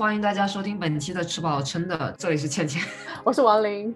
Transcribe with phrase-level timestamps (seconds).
[0.00, 2.82] 欢迎大家收听本期的吃饱撑的，这里是倩倩，
[3.22, 3.94] 我是王琳。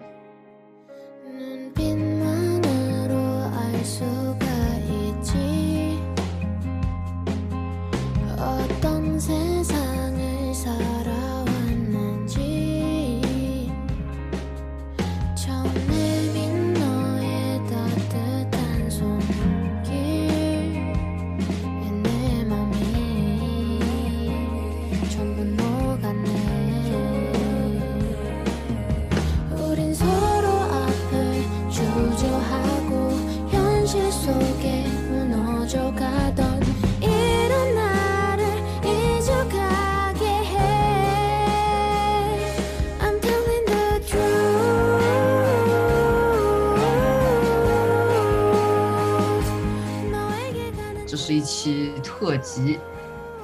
[51.45, 52.81] 期特辑，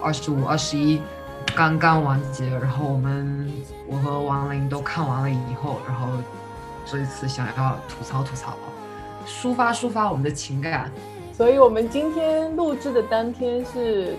[0.03, 1.01] 二十五、二十一
[1.55, 3.53] 刚刚完结，然后我们
[3.87, 6.09] 我和王琳都看完了以后，然后
[6.87, 8.55] 这一次想要吐槽吐槽，
[9.27, 10.91] 抒发抒发我们的情感。
[11.33, 14.17] 所以我们今天录制的当天是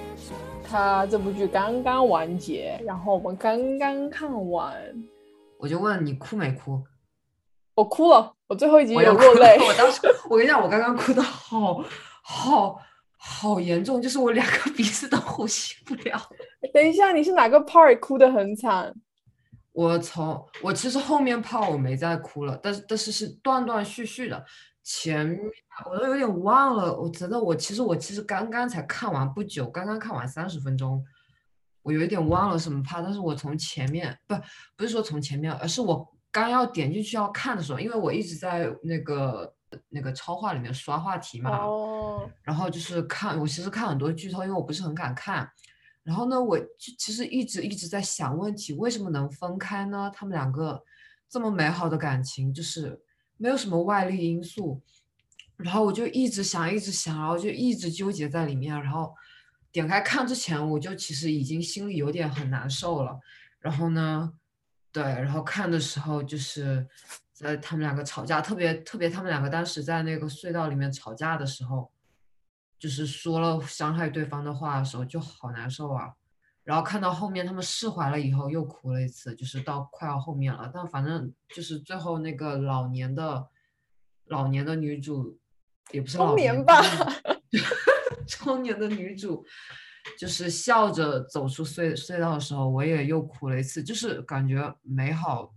[0.68, 4.74] 他这部剧刚刚完结，然后我们刚刚看完，
[5.60, 6.82] 我就问你哭没哭？
[7.76, 9.58] 我哭了，我最后一集有落泪。
[9.60, 11.84] 我当时我跟你讲，我刚刚哭的好
[12.22, 12.80] 好
[13.24, 16.20] 好严重，就是我两个 鼻子都呼吸不了。
[16.74, 18.92] 等一下，你是哪个 part 哭得很惨？
[19.74, 24.44] 我从我其实后面泡我没再哭了，但是但是是断断续续的，
[24.84, 25.40] 前面
[25.90, 26.94] 我都有点忘了。
[27.00, 31.02] 我觉得我其实我其实刚刚才看完不久，刚刚看完三十分钟，
[31.84, 34.36] 我有一点忘了什么 part，但是我从前面不
[34.76, 39.54] 不是说从前面，而是我刚要点进去要看的时候，因为我一直在那个
[39.90, 45.50] 那个超话里面刷话题嘛，哦，然后就是看，我其实看很多剧透，因为我不是很敢看。
[46.04, 46.66] 然后呢，我就
[46.98, 50.12] 其实一直一直在想问题，为什么能分开呢？
[50.14, 50.84] 他们两个
[51.30, 53.00] 这么美好的感情，就是
[53.38, 54.82] 没有什么外力因素。
[55.58, 58.74] 然后我就一直想，一直想，然后就一直纠结在里面。
[58.82, 59.14] 然后
[59.72, 63.20] 点开看之前，我就其实已经心里有点很难受了。
[63.60, 64.34] 然后呢，
[64.92, 66.88] 对，然后看的时候就是
[67.42, 71.92] 在他们两个吵架，特别特别，他们两个当时在那个隧道里面吵架的时候，
[72.78, 76.14] 就是说了伤害对方的话的时候，就好难受啊。
[76.64, 80.70] 然后看到后面他们释怀了以后，又哭了一次，就是到快要后面了。
[80.72, 83.48] 但反正就是最后那个老年的
[84.26, 85.40] 老年的女主，
[85.92, 86.80] 也不是中老年吧
[88.28, 89.44] 中年的女主，
[90.18, 95.52] 就是笑着走出隧隧道的时候，我也又哭了一次，就是感觉美好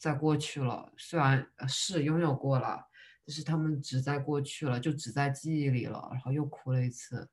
[0.00, 2.86] 在过去了，虽然呃是拥有过了，
[3.26, 7.28] 但是他们只在过去了，就只在记忆里了，然后又哭了一次。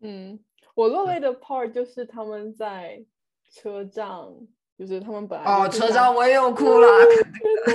[0.00, 0.38] 嗯，
[0.74, 3.02] 我落泪的 part 就是他们在
[3.50, 4.08] 车站，
[4.78, 7.72] 就是他们本来哦，车站我也有哭了， 肯定的，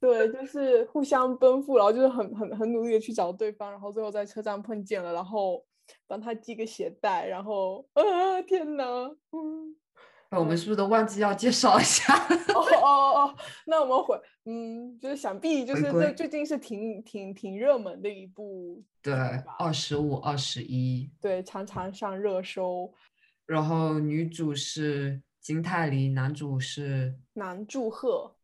[0.00, 5.64] 对，就是互相奔赴，然后就是很很很努力的去找对方，然后最后在车站碰见了，然后
[6.06, 8.84] 帮他系个鞋带，然后啊天呐，
[9.30, 9.83] 嗯，哎
[10.38, 12.14] 我们是不是都忘记要介绍一下？
[12.54, 12.88] 哦哦
[13.26, 13.36] 哦，
[13.66, 19.14] 那我们回，嗯，就是想必就是回归这最近是挺挺挺热门的一部，对，
[19.58, 22.92] 二十五、二十一，对，常常上热搜，
[23.46, 28.34] 然后女主是金泰梨，男主是南柱赫。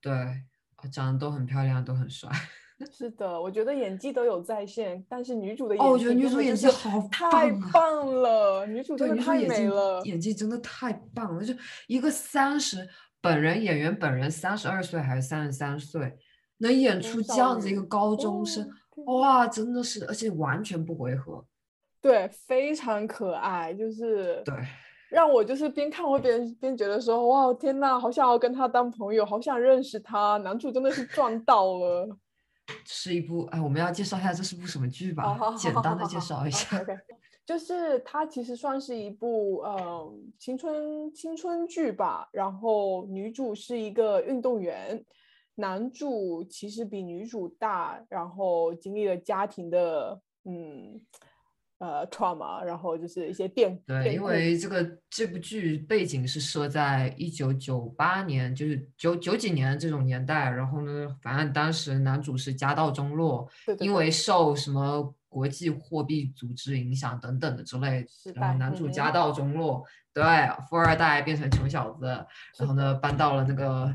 [0.00, 2.30] 对，呃长得都很漂亮，都很帅。
[2.92, 10.02] 是的，我觉得演技都有在线，但是女主的哦我觉得女主演技好太棒了，女主，真的太美了。
[10.04, 11.54] 演技真的太棒了，就
[11.86, 12.86] 一个三十，
[13.22, 16.18] 本人演员本人三十二岁还是三十三岁，
[16.58, 18.68] 能演出这样子一个高中生，
[19.06, 21.42] 哦哇，真的是，而且完全不违和。
[22.02, 24.54] 对，非常可爱，就是对，
[25.08, 30.36] 让我就是边看会边边觉得说，哇，天呐，好想要跟他当朋友，好想认识他。
[30.38, 32.18] 男主真的是赚到了。
[32.84, 35.38] 是一部，哎，我们要介绍一下这是部什么剧吧？
[35.56, 36.80] 简单的介绍一下。
[37.44, 45.04] 就是它其实算是一部呃青春青春剧吧，然后女主是一个运动员，
[45.54, 51.00] 男主其实比女主大，然后经历了家庭的嗯
[51.78, 60.48] 呃 trauma，然后就是一些变对，因为这个这部剧背景是设在一九九八年，就是九九几年这种年代。
[60.50, 69.84] 然后呢，反正当时男主是家道中落，对对对因为受什么国际货币组织影响等等的之类时，然后男主家道中落，
[70.14, 70.22] 对，
[70.70, 72.06] 富二代变成穷小子，
[72.58, 73.94] 然后呢搬到了那个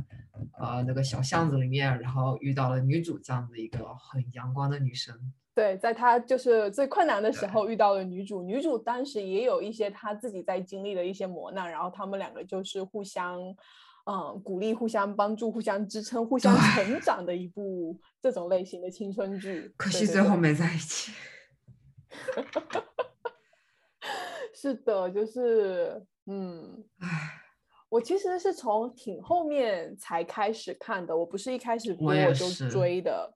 [0.60, 5.16] 呃那个小巷子里面，然后遇到了女主这样的一个很阳光的女生。
[5.53, 13.38] 对，在他就是最困难的时候遇到了女主，女主当时也有一些她自己在经历的一些磨难，然后他们两个就是互相，
[14.06, 19.74] 嗯，鼓励、互相帮助、互相支撑、互相成长的一部这种类型的青春剧。
[19.75, 21.12] 可惜最后没在一起。
[24.54, 27.09] 是的，就是嗯，唉，
[27.89, 33.33] 我其实是从挺后面才开始看的，我不是一开始播我就追的。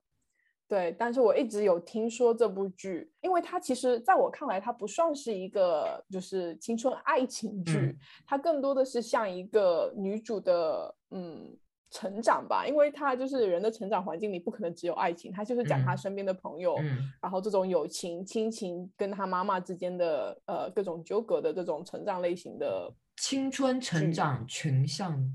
[0.68, 7.96] 对，但是我一直有听说这部剧，因为它其实在我看来，它不算是一个就是青春爱情剧，嗯。
[8.26, 11.56] 它更多的是像一个女主的嗯
[11.90, 16.98] 成长吧，因为她就是人的成长环境里不可能只有爱情，她就是讲她嗯身边的朋友，嗯。
[17.22, 25.32] 然后这种友情、亲情跟她妈妈之间的呃各种纠葛的这种成长类型的青春成长群像，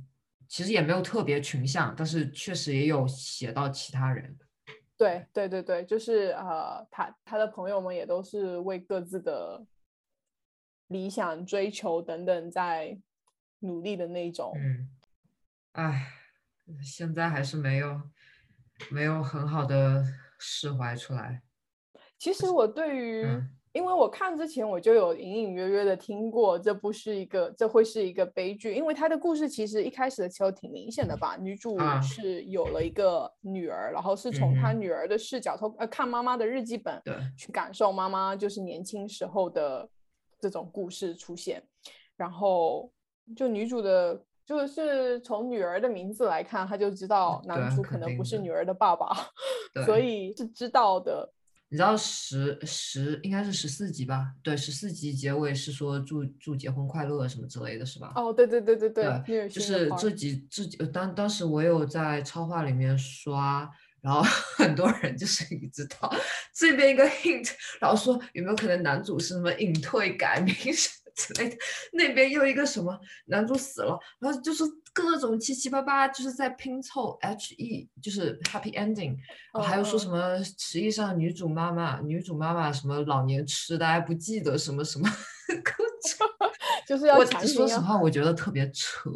[0.49, 4.37] 其实也没有特别群像，但是确实也有写到其他人。
[5.01, 9.65] 对对对对，就是呃，他他的朋友们也都是为各自的
[10.89, 12.95] 理想追求等等在
[13.61, 14.53] 努力的那种。
[14.55, 14.89] 嗯，
[15.71, 16.05] 唉，
[16.83, 18.11] 现在还是没有
[18.91, 20.05] 没有很好的
[20.37, 21.41] 释怀出来。
[22.19, 31.99] 其实我对于，嗯因为我看之前我就有隐隐约约的听过这不是一个，这会是一个悲剧，因为他的故事其实一开始的时候挺明显的吧，女主啊。
[32.01, 39.87] 是有了一个女儿，然后是从她女儿的视角，从呃看妈妈的日记本，对，去感受妈妈就是年轻时候的
[40.39, 41.63] 这种故事出现，
[42.17, 42.91] 然后
[43.35, 49.15] 就女主的，就是从女儿的名字来看，她就知道男主可能不是女儿的爸爸，
[49.85, 51.31] 所以是知道的。
[51.71, 54.33] 你知道十十应该是十四集吧？
[54.43, 58.11] 对，十四集结尾是说祝祝结婚快乐什么之类的，是吧？
[58.13, 63.71] 哦，对对对对对，对就是这集这几呃当当时我有在超话里面刷，
[64.01, 64.21] 然后
[64.57, 66.13] 很多人就是你知道
[66.53, 71.55] 这边一个 hint，然后说有没有可能男主是什么隐退改名什么之类的，
[71.93, 79.17] 那边又一个什么男主死了，然后就是各种七七八八，就是在拼凑 H E，就是 happy ending，
[79.63, 85.09] 还有说嗯什么实际上女主妈妈女主妈妈什么老年痴呆不记得什么什么
[85.47, 86.27] 各种。
[86.87, 89.09] 就是要说实话，我觉得特别扯，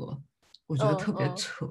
[0.67, 1.65] 我觉得嗯特别嗯扯。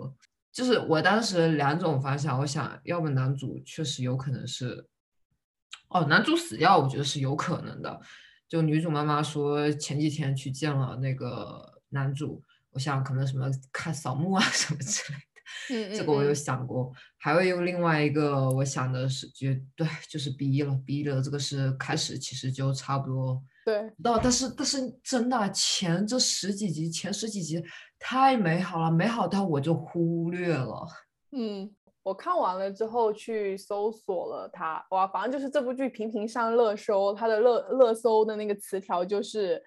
[0.53, 4.87] 就是我当时两种方向，我想要么男主确实有可能是，
[5.89, 8.01] 哦，男主死掉，我觉得是有可能的。
[8.49, 12.43] 就女主妈妈说前几天去见了那个男主，
[12.75, 15.25] 我想可能什么看扫墓啊 什么之类的。
[15.97, 27.63] 这个我有嗯想过，还有一个另外一个我想的是，就对，就是逼了，逼了，这个是开始其实就差不多对，到，但是但是真的啊前这十几集前十几集
[27.99, 30.87] 太美好了，美好到我就忽略了。
[31.33, 31.71] 嗯，
[32.03, 39.63] 我看完了之后去搜索了它，哇，反正就是这部剧频频上热搜，它的热热搜的那个词条就是，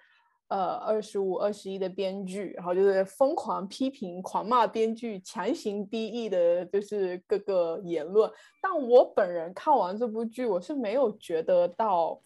[0.48, 8.30] 呃，二十五、二十一的编剧，然后就是疯狂批评、狂骂编剧，强行逼译的，就是各个言论。
[8.62, 12.22] 但我本人看完这部剧，我是没有觉得到，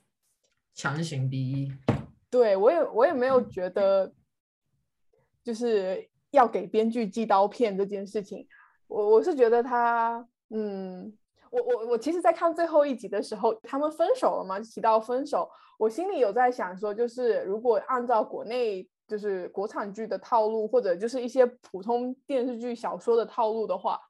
[0.73, 1.73] 强行逼一，
[2.31, 4.13] 对我也我也没有觉得，
[5.43, 8.47] 就是要给编剧寄刀片这件事情。
[8.87, 11.13] 我我是觉得他，嗯，
[11.53, 15.49] 我我我其实，在看最后一集的时候，他们分手了嘛，提到分手，
[15.79, 24.01] 我心里有在想说，就是如果按照国内就是国产剧的套路，或者就是一些普通电视剧、小说的套路的话，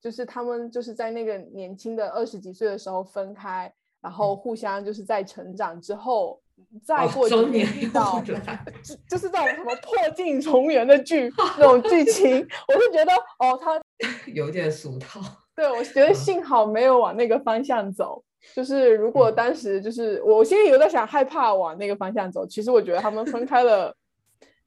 [0.00, 3.72] 就是他们就是在那个年轻的二十几岁的时候分开，
[4.02, 6.40] 然后互相就是在成长之后。
[6.84, 8.20] 再哦过年遇到，
[9.08, 12.36] 就是这种什么破镜重圆的剧那种剧情，
[12.68, 13.80] 我就觉得哦，他
[14.26, 15.18] 有点俗套。
[15.60, 18.24] 对我觉得幸好没有往那个方向走。
[18.54, 23.94] 就是如果嗯当时就是我心里有在想害怕往那个方向走，其实我觉得他们分开了，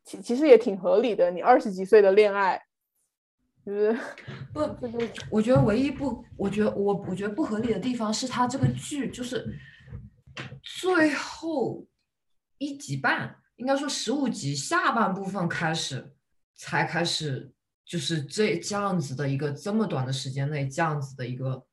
[0.06, 1.32] 其其实也挺合理的。
[1.32, 2.62] 你二十几岁的恋爱，
[3.66, 3.98] 就是
[4.54, 5.00] 不，不不
[5.32, 9.44] 我觉得唯一不，我觉得我我觉得不合理的地方是他这个剧就是
[10.62, 11.84] 最后
[12.60, 16.14] 一集半，应该说十五集下半部分开始
[16.54, 17.52] 才开始，
[17.86, 21.64] 就是这这样子的一个这么短的时间内，这样子的一个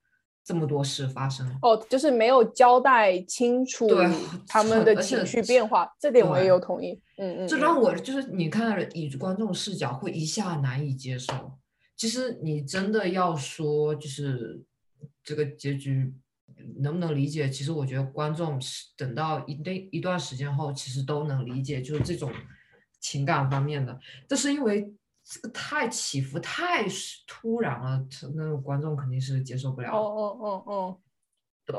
[0.45, 1.47] 这么多事发生。
[1.63, 4.09] 哦，就是没有交代清楚对
[4.47, 7.01] 他们的情绪变化，这点我也有同意。
[7.17, 11.59] 嗯嗯，这嗯让我就是你看以观众视角会一下难以接受。
[11.97, 14.63] 其实你真的要说就是
[15.23, 16.13] 这个结局
[16.79, 22.33] 能不能理解，其实我觉得观众是等到一定一段时间后，其实都能理解，就是这种
[22.99, 23.99] 情感方面的。
[24.27, 24.91] 这是因为这个
[25.55, 26.85] 太起伏太
[27.27, 28.01] 突然了，
[28.35, 29.91] 那种观众肯定是接受不了。
[29.93, 30.97] 哦哦哦哦。
[31.65, 31.79] 对，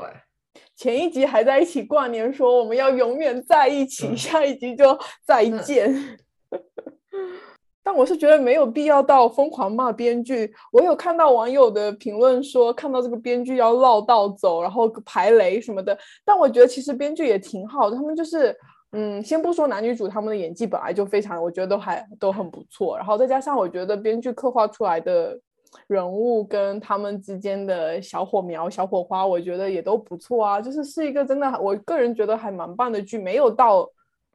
[0.74, 6.18] 前一集还在一起挂念说我们要永远在一起，对下一集就再那见。
[7.84, 10.54] 但我是觉得没有必要到疯狂骂编剧。
[10.70, 15.98] 我有看到网友的评论说，看到这个编剧要绕道走，然后排雷什么的。
[16.24, 18.56] 但我觉得其实编剧也挺好的，他们就是，
[18.92, 22.96] 嗯，先不说男女主他们的演技本来就非常，我觉得都还都很不错。
[22.96, 25.38] 然后再加上我觉得编剧刻画出来的
[25.86, 30.60] 人物跟他们之间的小火苗、小火花，我觉得也都不错啊。
[30.60, 33.88] 就是是一个真的，我个人觉得还蛮棒的剧，没有到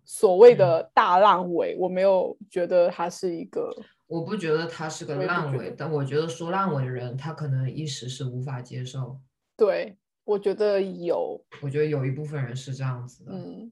[0.03, 3.69] 所谓的大烂尾，我没有觉得它是一个。
[4.07, 9.19] 我不觉得它是个烂尾，但我觉得说烂尾的人，他可能一时是无法接受。
[9.55, 13.33] 对，我觉得有，我觉得有一部分人是这样子的。
[13.33, 13.71] 嗯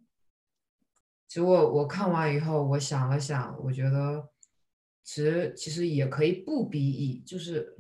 [1.28, 4.30] 其实我我看完以后，我想了想，我觉得
[5.04, 7.76] 其实其实也可以不 BE，就是，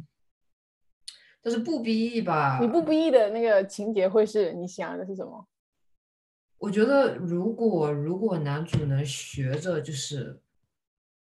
[1.42, 5.48] 但是不 BE 吧，你不 BE 的那个情节会是你想的是什么？
[6.58, 10.42] 我觉得如果如果男主能学着就是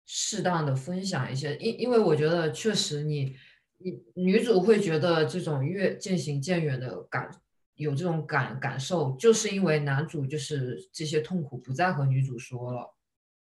[0.06, 3.36] 适当的分享一些，因因为我觉得确实你
[3.78, 7.30] 你女主会觉得这种越渐行渐远的感
[7.78, 12.96] 有这种感感受，就是因为男主就是这些痛苦不再和女主说了。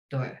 [0.09, 0.39] 对，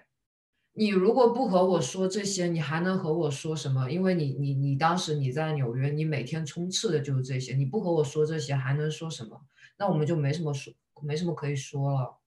[0.73, 3.89] 你如果不和我说这些，你还能和我说什么？
[3.89, 9.39] 因为你你你当时你在纽约，你每天充斥的就是这些，你不和我说这些，还能说什么？
[9.77, 12.17] 那我们就没什么说，没什么可以说了，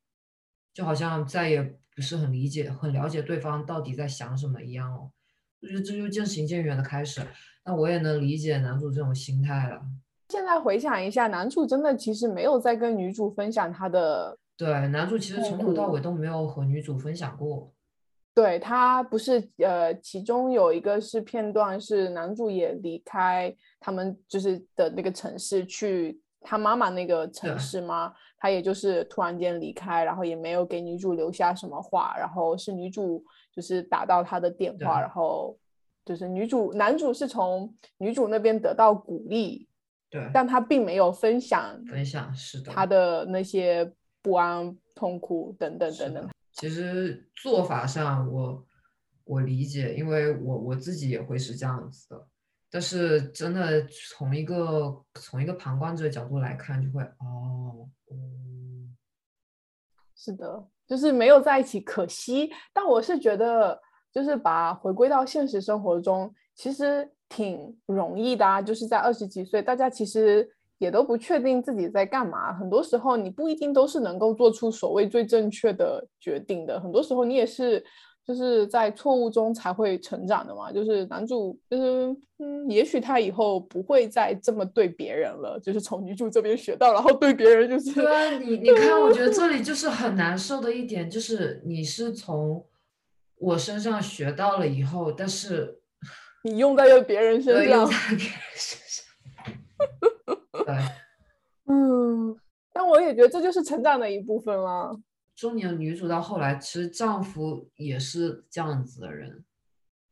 [0.72, 1.62] 就好像再也
[1.94, 5.10] 不是很理解、很了解对方到底在想什么一样哦。
[5.60, 7.20] 我觉得这就渐行渐远的开始。
[7.64, 9.82] 那我也能理解男主这种心态了。
[10.28, 17.73] 现在回想一下，男主真的其实没有在跟女主分享他的，对，男主其实从头到尾都没有和女主分享过。
[18.35, 28.12] 对他不是呃，其中有一个是片段是男主也离开他们就是的那个城市去他妈妈那个城市吗？
[28.38, 35.58] 他也就是突然间离开，然后也没有给女主留下什么话，然后是女主就是打到他的电话，然后
[36.04, 39.66] 就是女主男主是从女主那边得到鼓励，
[40.10, 42.72] 对，但他并没有分享分享是的。
[42.72, 46.28] 他的那些不安、痛苦等等等等。
[46.52, 48.66] 其实做法上我
[49.24, 52.26] 我理解，因为我我自己也会是这样子的。
[52.70, 58.94] 但是真的从一个从一个旁观者角度来看，就会哦，嗯，
[60.14, 62.50] 是的，就是没有在一起，可惜。
[62.72, 63.80] 但我是觉得，
[64.12, 68.61] 就是把回归到现实生活中，其实挺容易的啊。
[68.62, 72.52] 就是在二十几岁，大家其实也都不确定自己在干嘛。
[72.52, 76.80] 很多时候，你不一定都是能够做出所谓最正确的决定的。
[76.80, 77.85] 很多时候，你也是
[78.26, 80.70] 就是在错误中才会成长的嘛。
[80.70, 92.64] 就是男主，就是嗯，也许他以后不会再这么对别人了，就是从女主这边学到，然后对别人就是对啊，你你看，我觉得这里就是很难受的一点，就是你是从
[93.38, 95.77] 我身上学到了以后，但是
[96.49, 97.87] 你用在了别人身上呃用。
[97.87, 99.05] 在别人身上，
[100.64, 100.75] 对。
[101.67, 102.37] 嗯，
[102.73, 104.90] 但我也觉得这就是成长的一部分啦。
[105.37, 109.45] 中年女主到后来，其实丈夫也是这样子的人，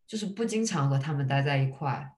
[0.06, 2.12] 就是不经常和他们待在一块。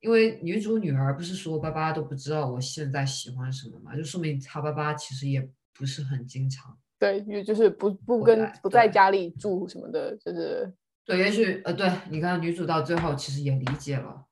[0.00, 6.78] 因为女主女儿不是说爸爸都不知道我现在喜欢什么嘛，就说明他爸爸其实也不是很经常。
[6.98, 10.70] 对，也就是不不跟不在家里住什么的，就是
[11.06, 14.26] 对，也许呃，对，你看女主到最后其实也理解了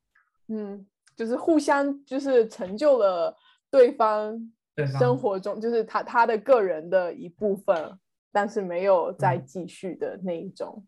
[0.48, 0.84] 嗯，
[1.16, 3.34] 就是互相就是成就了
[3.70, 7.98] 对方对生活中就是他他的个人的一部分，
[8.32, 10.84] 但是没有再嗯继续的那一种，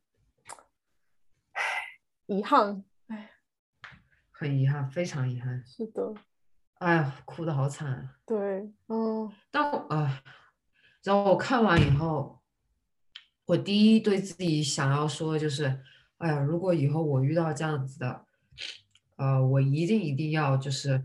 [1.53, 1.63] 唉，
[2.27, 2.85] 遗憾。
[4.39, 5.63] 很遗憾，非常遗憾。
[5.65, 6.13] 是的，
[6.75, 8.17] 哎呀，哭的好惨啊！
[8.27, 10.23] 对，嗯但我啊，
[11.03, 12.43] 然后我看完以后，
[13.47, 15.81] 我第一对自己想要说的就是，
[16.19, 18.25] 哎呀，如果以后我遇到这样子的，
[19.17, 21.05] 呃，我一定一定要就是，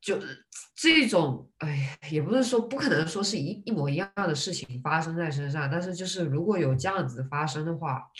[0.00, 8.10] 就是这种，哎呀，也不是说不可能说是一一模一样的事情发生在身上，但是就是如果有这样子发生的话，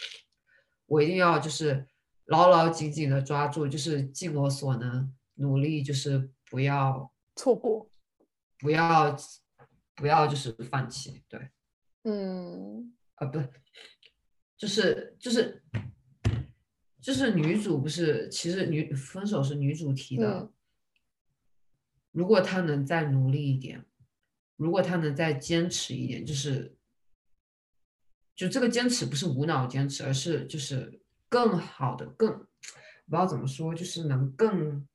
[0.87, 1.87] 我一定要就是
[2.27, 7.11] 牢牢紧紧的抓住，就是尽我所能努力，就是不要。
[7.35, 7.89] 错过，
[8.59, 9.17] 不要
[9.95, 11.49] 不要就是放弃，对，
[12.05, 13.39] 嗯啊不，
[14.57, 15.63] 就是就是
[17.01, 20.53] 就是女主不是，其实女分手是女主提的，嗯
[22.13, 23.85] 如果她能再努力一点，
[24.57, 26.77] 如果她能再坚持一点，就是
[28.37, 32.47] 就这个坚持不是无脑坚持，而是就是更好的更不
[33.11, 34.87] 知道怎么说，就是能更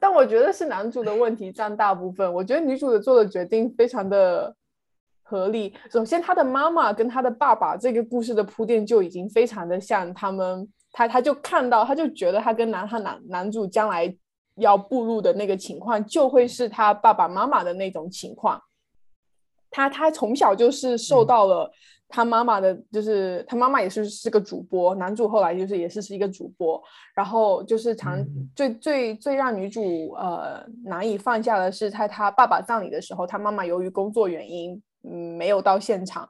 [0.00, 2.32] 但我觉得是男主的问题占大部分。
[2.32, 4.54] 我觉得女主的做的决定非常的
[5.24, 5.74] 合力。
[5.90, 14.14] 首先，他的妈妈跟他的爸爸这个故事的铺垫就已经非常的像他们，他他就看到，他就觉得他跟男他男男主将来
[14.56, 18.60] 要步入的那个情况，就会是他爸爸妈妈的那种情况。
[19.70, 21.68] 他他从小就是受嗯到了
[22.06, 26.80] 他妈妈的，就是他妈妈也是是个主播，男主后来就是也是是一个主播，
[27.16, 36.28] 然后就是常嗯最最最让女主呃难以放下的是，在他爸爸葬礼的时候，他妈妈由于工作原因，嗯，没有到现场，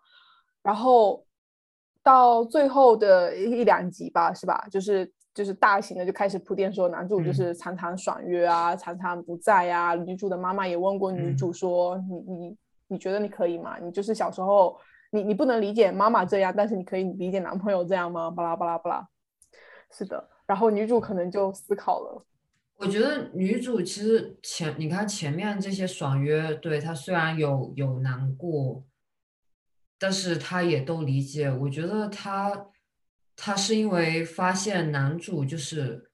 [0.62, 1.24] 然后
[2.02, 4.66] 到最后的一一两集吧，是吧？
[4.70, 9.94] 就是就是大型的就开始铺垫说，男主就嗯是常常爽约啊，常常不在啊。
[9.94, 12.56] 女主的妈妈也问过女嗯主说，你你
[12.88, 13.78] 你觉得你可以吗？
[13.80, 14.76] 你就是小时候
[15.10, 18.30] 你你不能理解妈妈这样，但是你可以理解男朋友这样吗？
[18.30, 19.08] 巴拉巴拉巴拉。
[19.90, 22.24] 是的，然后女主可能就思考了，
[22.76, 28.84] 我觉得女主其实前你看前面这些爽约，对她虽然有有难过，
[29.98, 31.50] 但是她也都理解。
[31.50, 32.66] 我觉得她
[33.36, 36.10] 她是因为发现男主就是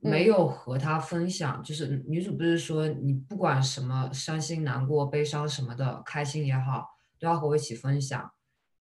[0.00, 6.88] 没嗯有和她分享，就是女主不是说你不管什么伤心、难过、悲伤什么的，开心也好，
[7.20, 8.32] 都要和我一起分享。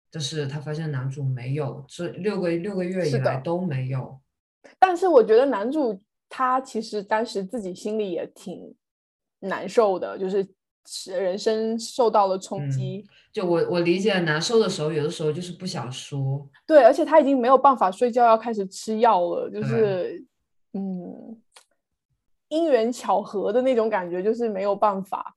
[0.09, 4.19] 但是她发现男主没有，这六个六个月以来都没有。
[4.79, 8.75] 但是我觉得男主他其实当时自己心里也挺
[9.39, 10.47] 难受的，就是
[10.85, 13.05] 是人生受到了冲嗯击。
[13.33, 20.21] 就我我理解难受的时候，有的时候就是不想说，对，而且他已经没有办法睡觉，要开始吃药了，就是
[20.73, 21.41] 嗯，
[22.49, 25.35] 因缘巧合的那种感觉，就是没有办法，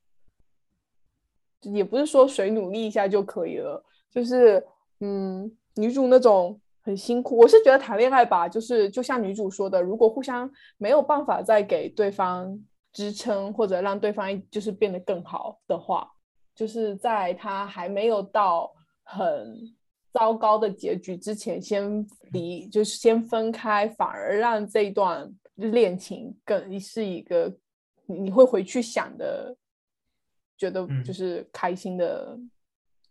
[1.60, 4.66] 也不是说谁努力一下就可以了，就是
[5.00, 12.62] 嗯，女主那种很辛苦，我是觉得谈恋爱吧，就是就像女主说的，如果互相没有办法再给对方
[12.92, 16.06] 支撑，或者让对方就是变得更好的话，
[16.54, 18.70] 就是在他还没有到
[19.02, 19.74] 很
[20.12, 27.50] 糟糕的结局之前，先离，就是先分开，反而让这一段恋情更是一个
[28.04, 29.56] 你你会回去想的，
[30.58, 31.02] 觉得嗯。
[31.02, 32.38] 就是开心的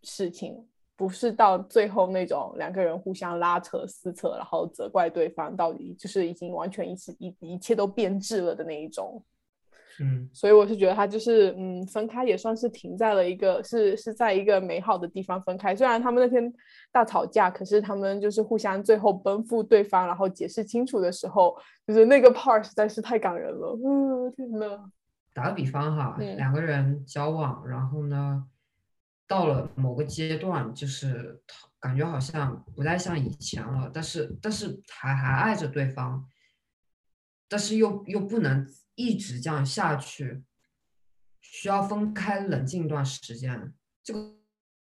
[0.03, 0.63] 事情，
[0.95, 9.23] 不是到最后那种两个人互相拉扯撕扯，然后责怪对方到底就是已经完全一次一一切都变质了的那一种。
[9.99, 15.75] 嗯所以我是觉得他就是嗯，分开也算是停在了一个是是在一个美好的地方分开。
[15.75, 16.51] 虽然他们那天
[16.91, 23.77] 大吵架，可是他们就是互相最后奔赴对方，然后解释清楚的时候，就是那个 part 实在是太感人了。
[23.85, 24.89] 嗯，天呐，
[25.31, 28.43] 打个比方哈，嗯两个人交往，然后呢，
[29.27, 31.41] 到了某个阶段，就是
[31.79, 36.27] 感觉好像不再像以前了，但是但是还还爱着对方，
[37.47, 40.43] 但是又又不能一直这样下去，
[41.41, 43.73] 需要分开冷静一段时间。
[44.03, 44.35] 这个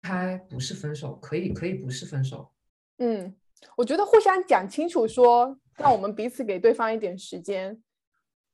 [0.01, 2.51] 开不是分手，可以可以不是分手，
[2.97, 3.35] 嗯，
[3.75, 7.81] 我觉得互相讲清楚说，让我们彼此给对方一点时间，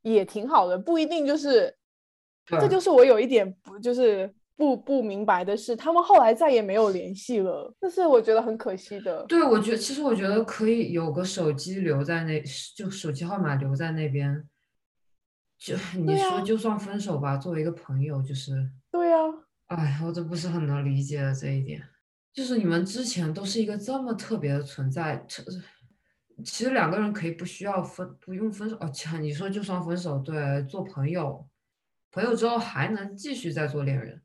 [0.02, 1.78] 也挺好的，不一定就是。
[2.48, 9.26] 这就是我有一点不就是不不明白的是，他们后来再也没有联系了，这是我觉得很可惜的。
[9.26, 12.42] 对，我觉得其实我觉得可以有个手机留在那，
[12.76, 14.48] 就手机号码留在那边。
[15.58, 19.18] 就你说，就算分手吧，作为一个朋友，就是，对呀、
[19.68, 21.82] 哎，我都不是很能理解的这一点。
[22.34, 25.26] 就是你们之前都是一个这么特别的存在，
[26.44, 28.76] 其实两个人可以不需要分，不用分手。
[28.82, 31.48] 哦，切你说就算分手，对，做朋友，
[32.12, 34.22] 朋友之后还能继续再做恋人。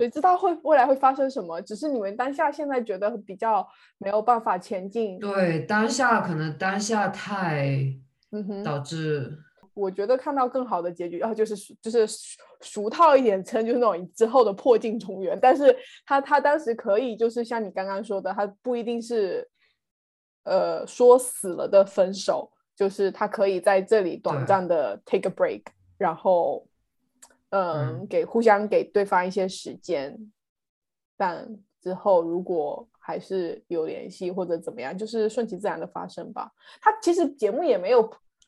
[0.00, 1.60] 谁知道会未来会发生什么？
[1.60, 5.18] 只是你们当下现在觉得比较没有办法前进。
[5.18, 7.66] 对，当下可能当下太
[8.32, 9.36] 嗯哼，导致。
[9.74, 15.38] 我觉得看到更好的结局，然后就是就是俗俗套一点称，就是那种之后的破镜重圆。
[15.40, 19.46] 但是他他当时可以，就是像你刚刚说的，他不一定是
[20.44, 25.62] 呃说死了的分手，就是他可以在这里短暂的 take a break，
[25.98, 26.66] 然后
[27.50, 30.16] 嗯给互相给对方一些时间，
[31.16, 31.48] 但
[31.80, 36.50] 之后如果还是有联系或者怎么样，就是顺其自然的发生吧。
[36.80, 38.02] 他其实节目也没有，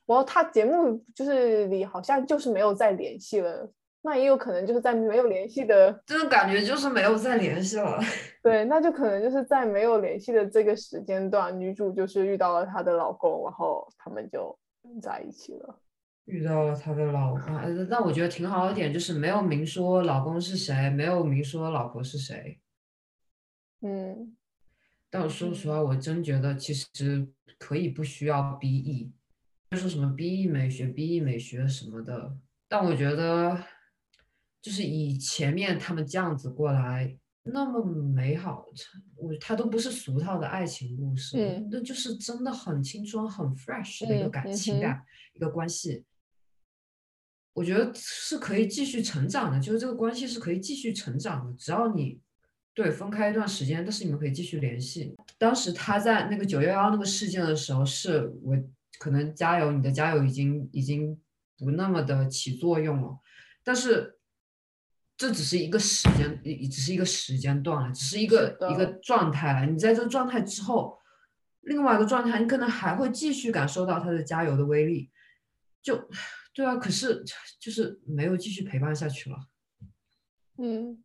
[0.06, 3.68] 然后他节目就是里好像就是没有再联系了，
[4.02, 7.98] 那也有可能就是在没有联系的，这种感觉就是没有再联系了。
[8.42, 14.56] 对，那就可能就是在没有联系的这个时间段，女主就是遇到了她的老公，然后他们就
[15.00, 15.78] 在一起了。
[16.26, 22.60] 遇到了她的老公，呃但我觉得挺好的一点就是没有明说老公是谁，没有明说老婆是谁。
[23.80, 24.36] 嗯，
[25.10, 27.26] 但我说实话，我真觉得其实
[27.58, 29.10] 可以不需要 BE，
[29.70, 32.36] 就说什么 B E 美学、B E 美学什么的，
[32.68, 33.60] 但我觉得
[34.60, 38.64] 就是以前面他们这样子过来那么美好，
[39.16, 45.04] 我它都不是俗套的爱情故事，嗯那就是真的很青春、很 fresh 的一个感、情感、
[45.34, 46.04] 一个关系。
[47.54, 52.20] 我觉得是可以继续成长的，就是这个关系是可以继续成长的，只要你
[52.74, 55.14] 对分开一段时间，但是你们可以继续联系。
[55.36, 58.56] 当时他在那个九幺幺那个事件的时候，是我
[58.98, 61.20] 可能加油，你的加油已经已经
[61.58, 63.18] 不那么的起作用了，
[63.62, 64.18] 但是
[65.16, 69.66] 这只是一个时间，只只是一个时间段了，只是一个是一个状态了。
[69.66, 70.98] 你在这个状态之后，
[71.60, 75.10] 另外一个状态，你可能还会继续感受到他的加油的威力。
[75.82, 76.08] 就
[76.54, 77.24] 对啊，可是
[77.58, 79.36] 就是没有继续陪伴下去了，
[80.58, 81.02] 嗯，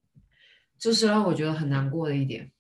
[0.78, 2.52] 这是让我觉得很难过的一点。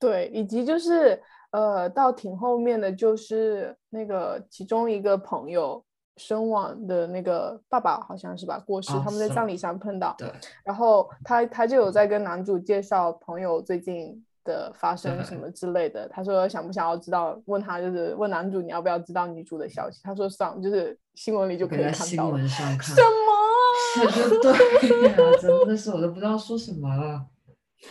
[0.00, 1.20] 对，以及就是
[1.50, 5.84] 呃，到挺后面的就是那个其中一个朋友
[6.16, 10.30] 身亡的那个爸爸好像是吧过世，哦他们在葬礼上碰到，对，
[10.64, 16.08] 然后他他就有在跟男主介绍朋友最近的发生什么之类的。
[16.08, 20.00] 他说想不想要知道，问他就是问男主你要不要知道女主的消息。
[20.02, 22.32] 他说想就是新闻里就可以在新看到新。
[22.34, 24.08] 闻上看什，么？
[24.08, 24.38] 是就
[24.88, 27.26] 对呀、真的是我都不知道说什么了。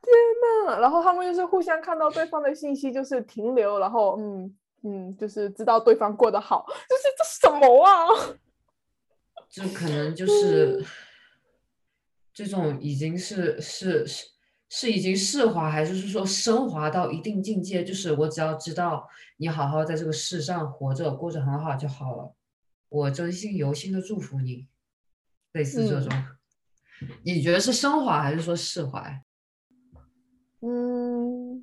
[0.00, 0.14] 天
[0.68, 8.06] 呐，然后他们就是互相看到对方的信息，就是停留，然后嗯嗯，就是知道对方过得好， 就是这什么啊？
[9.50, 10.84] 这可能就是
[12.32, 14.26] 这种已经是是是
[14.68, 17.82] 是已经释怀，还是说升华到一定境界？
[17.82, 22.32] 就是我只要知道你好好在这个世上活着，过着很好就好了。
[22.96, 24.66] 我真心由心的祝福你，
[25.52, 26.24] 类似这嗯种。
[27.22, 29.22] 你觉得是升华还是说释怀？
[30.60, 31.62] 嗯，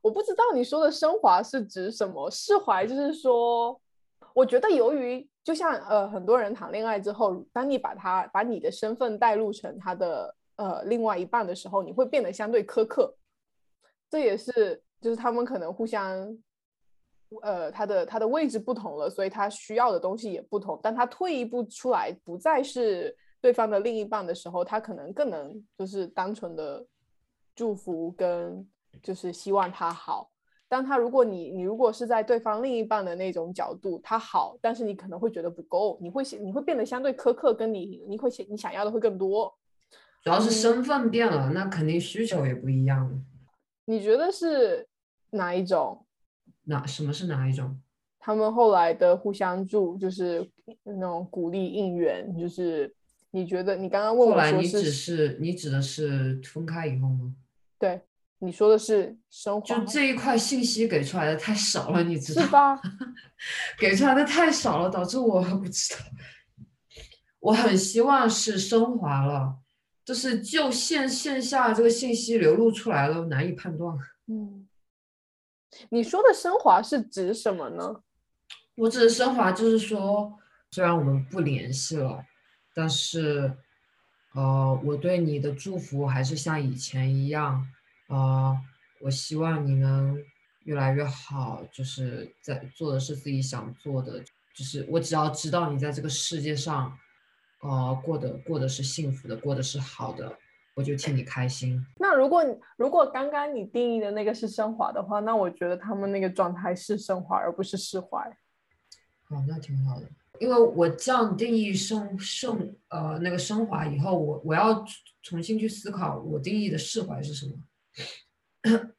[0.00, 3.78] 我不知道你说的升华是指什么，释怀就是说，
[4.34, 13.14] 我觉得由于就像呃很多人谈恋爱之后，当你把他把你的身份带入成他的呃另外一半的时候，你会变得相对苛刻，
[14.08, 16.34] 这也是就是他们可能互相。
[17.42, 20.78] 呃，他的他的位置不同了，所以他需要的东西也不同。
[20.82, 26.84] 当他退一步出来，不再是对方的另一半的时候，他可能更能就是单纯的
[27.54, 28.66] 祝福跟
[29.02, 30.30] 就是希望他好。
[30.66, 39.54] 当他如果你你如果是在对方另一半的那种角度，他好，但是你可能会觉得不够，你会你会变得相对苛刻，跟你你会想你想要的会更多。
[40.22, 43.18] 主要是嗯身份变了，那肯定需求也不一样了。
[43.84, 44.88] 你觉得是
[45.30, 46.04] 哪一种？
[46.64, 47.80] 哪什么是哪一种？
[48.18, 50.48] 他们后来的互相助，就是
[50.84, 52.92] 那种鼓励应援，就是
[53.30, 57.34] 你觉得你刚刚问后我说是来你只是你指的是分开以后吗？
[57.78, 58.00] 对
[58.38, 62.80] 你说的是生活就这一块信息给出来的太少了，你知道是吧？
[63.78, 66.00] 给出来的太少了，导致我不知道。
[67.40, 69.58] 我很希望是升华了，
[70.02, 73.94] 就是就线线下这个信息流露出来了，难以判断。
[74.28, 74.63] 嗯，
[75.90, 78.02] 你说的升华是指什么呢？
[78.76, 80.38] 我指的升华就是说，
[80.70, 82.24] 虽然我们不联系了，
[82.74, 83.56] 但是，
[84.34, 87.66] 呃，我对你的祝福还是像以前一样，
[88.08, 88.58] 呃，
[89.00, 90.20] 我希望你能
[90.64, 94.20] 越来越好，就是在做的是自己想做的，
[94.54, 96.98] 就是我只要知道你在这个世界上，
[97.60, 100.36] 呃，过得过得是幸福的，过得是好的，
[100.74, 101.80] 我就替你开心。
[101.98, 108.18] 那如果你如果刚刚你定义的那个是升华的话，那我觉得他们那个状态是升华，而不是释怀。
[109.28, 110.08] 哦，那挺好的，
[110.38, 114.84] 因为我这样定义升升呃那个升华以后，我我要
[115.22, 117.52] 重新去思考我定义的释怀是什么。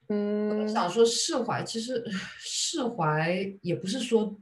[0.10, 2.04] 嗯，想说释怀，其实
[2.40, 4.40] 释怀也不是说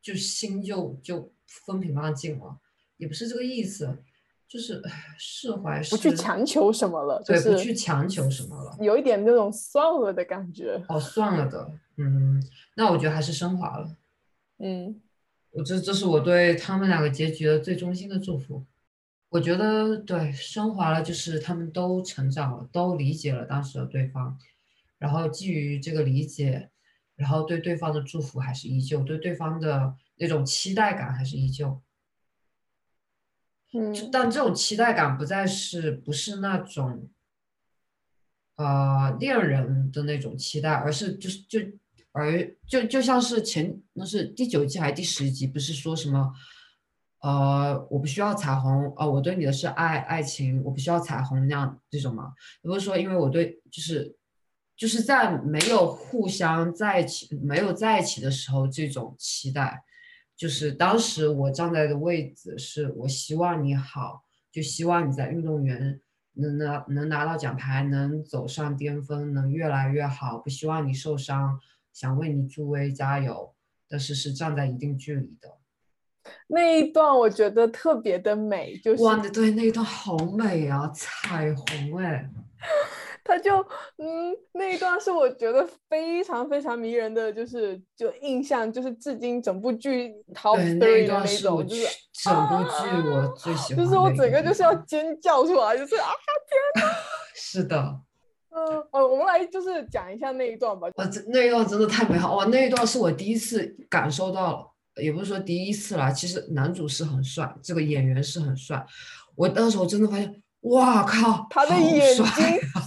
[0.00, 2.58] 就心就就风平浪静了，
[2.96, 4.02] 也不是这个意思，
[4.50, 4.82] 就是
[5.16, 8.76] 释怀是不去强求什么了，就对，不去强求什么了。
[8.80, 10.82] 有一点那种算了的感觉。
[10.88, 12.42] 哦，算了的，嗯，
[12.74, 13.96] 那我觉得还是升华了。
[14.58, 15.00] 嗯
[15.52, 18.66] 我这这是我对他们两个结局的最衷心的祝福。
[19.28, 24.36] 我觉得对升华了，就是他们都成长了，都理解了当时的对方，
[24.98, 26.70] 然后基于这个理解，
[27.14, 31.80] 然后对对方的祝福还是依旧，对对方的那种期待感还是依旧。
[33.72, 37.08] 嗯就但这种期待感不再是不是那种，
[38.56, 41.60] 呃，恋人的那种期待，而是就是就
[42.12, 46.32] 而就就像是前那是第九季还是第十集，不是说什么，
[47.20, 52.32] 呃，我不需要彩虹，呃，我对你的是爱爱情，我不需要彩虹那样这种吗？
[52.62, 54.16] 不是说因为我对就是
[54.76, 59.84] 就是在没有互相在一起、没有在一起的时候，这种期待，
[60.40, 66.00] 就是当时我站在的位置是我希望你好，就希望你在运动员
[66.32, 71.60] 能拿能拿到奖牌，能走上巅峰，能越来越好，不希望你受伤，
[71.92, 73.54] 想为你助威加油，
[73.86, 75.58] 但是是站在一定距离的。
[76.46, 82.30] 那一段我觉得特别的美，就是哇，那对那一段好美啊，彩虹哎，
[83.24, 83.56] 他就
[83.98, 96.08] 嗯，那一段是我觉得非常非常迷人的，就是就印象，就是至今整部剧 top three 一的那段是我种，就是整部剧我最喜欢就是我整个就是要尖叫出来，就是啊，
[97.34, 98.00] 是的。
[98.52, 100.88] 嗯，哦，我们来就是讲一下那一段吧。
[100.96, 102.44] 哇，这那一段真的太美好哇！
[102.46, 104.66] 那一段是我第一次感受到了，
[105.00, 108.84] 也不是说第一次啦，其实男主是很帅，这个演员是很帅。
[109.36, 112.24] 我当时我真的发现，哇靠，他的好眼睛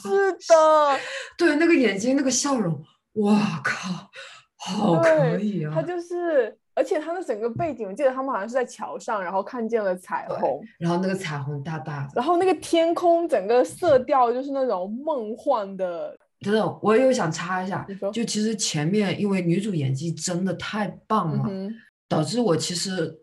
[0.01, 0.99] 是 的，
[1.37, 2.83] 对那个眼睛那个笑容，
[3.13, 4.09] 哇靠，
[4.57, 5.71] 好可以啊！
[5.73, 21.73] 他就是，而且他的整个背景，我记得他们好像是在桥上，然后看见了彩虹，然后那个彩虹大大的，然后那个天空整个色调就是那种梦幻的，真的，我又想插一下就其实前面因为女主演技真的太棒了，嗯，
[22.07, 23.19] 导致我其实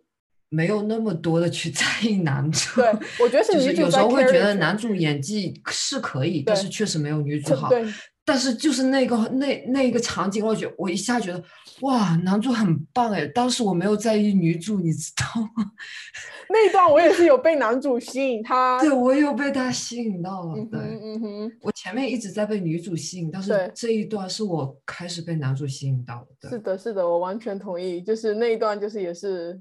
[0.51, 2.83] 没有那么多的去 在意男主。
[2.83, 7.69] 对，我觉得是就是女主在有时候会觉得男主演技是可以，但是确实没有女主好。
[7.71, 7.85] 对，
[8.25, 11.43] 但是就是那个那那个场景，我觉得我一下觉得
[11.81, 13.27] 哇，男主很棒哎！
[13.29, 15.65] 当时我没有在意女主，你知道吗？
[16.53, 20.55] 那一段我也是有被男主吸引，他，对我有被他吸引到了。
[20.71, 26.49] 对，嗯哼嗯哼，我前面一直在被女主吸引，但是这一段是我开始被男主吸引到的。
[26.49, 29.59] 对，是的，是的，我完全同意，就是那一段就是也是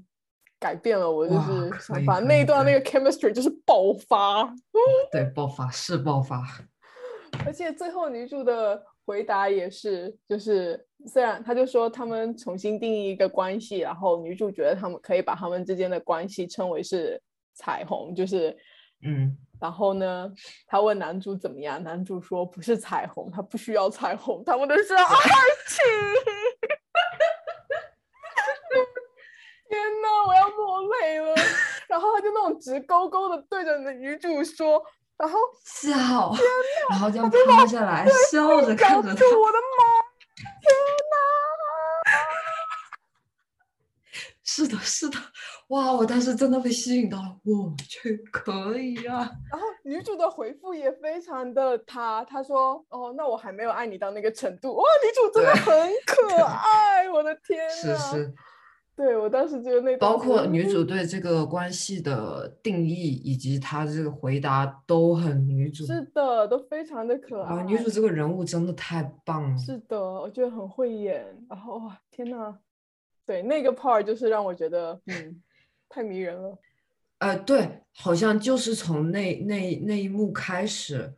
[0.60, 4.44] 改变了我就是想法，可以对那一段那个 chemistry 就是爆发。
[5.10, 6.42] 对，爆发是爆发。
[7.46, 17.18] 而且最后女主的回答也是，就是虽然她就说他们重新定义一个关系，然后女主觉得他们可以把他们之间的关系称为是
[17.54, 18.54] 彩虹，就是，
[19.02, 20.30] 嗯，然后呢，
[20.66, 25.86] 她问男主怎么样，男主说不是彩虹，他不需要彩虹，他们的是爱情。
[29.70, 30.50] 天呐，我要
[31.00, 31.34] 落泪了。
[31.88, 34.82] 然后他就那种直勾勾的对着女主说，
[35.16, 36.32] 然后笑，
[36.90, 39.24] 然后这样趴下来，笑着看着他。
[39.24, 40.02] 我的妈，
[40.60, 40.72] 天
[44.42, 45.16] 是的，是的，
[45.68, 45.92] 哇！
[45.92, 49.30] 我当时真的被吸引到了，我去，可以啊！
[49.50, 57.72] 然后女主的回复也非常的她，她说：“哦，那我还没有爱你到那个程度。”哇，女主真的很可爱，我的天呐！
[57.72, 58.34] 是是，
[59.00, 65.86] 对我当时觉得那包括女主对这个关系的定义以及她的这个回答都很女主。
[65.86, 67.54] 是的，都非常的可爱。
[67.56, 69.56] 啊，女主这个人物真的太棒了。
[69.56, 71.24] 是的，我觉得很会演。
[71.48, 72.54] 然后哇，天呐，
[73.24, 75.42] 对那个 part 就是让我觉得嗯，
[75.88, 76.58] 太迷人了。
[77.20, 81.14] 呃，对，好像就是从那那那一幕开始，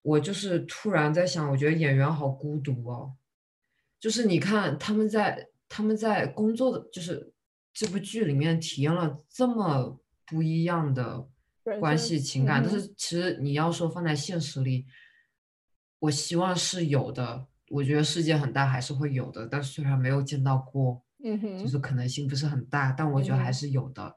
[0.00, 3.12] 我就是突然在想，我觉得演员好孤独哦。
[4.00, 7.32] 就是你看他们在他们在工作的，就是
[7.72, 11.28] 这部剧里面体验了这么不一样的
[11.80, 14.86] 关系情感，但是其实你要说放在现实里，
[15.98, 17.46] 我希望是有的。
[17.70, 21.04] 我觉得世界很大，还是会有的，但虽然没有见到过。
[21.22, 24.14] 嗯哼，就是可能性不是很大，但我觉得还嗯是有的。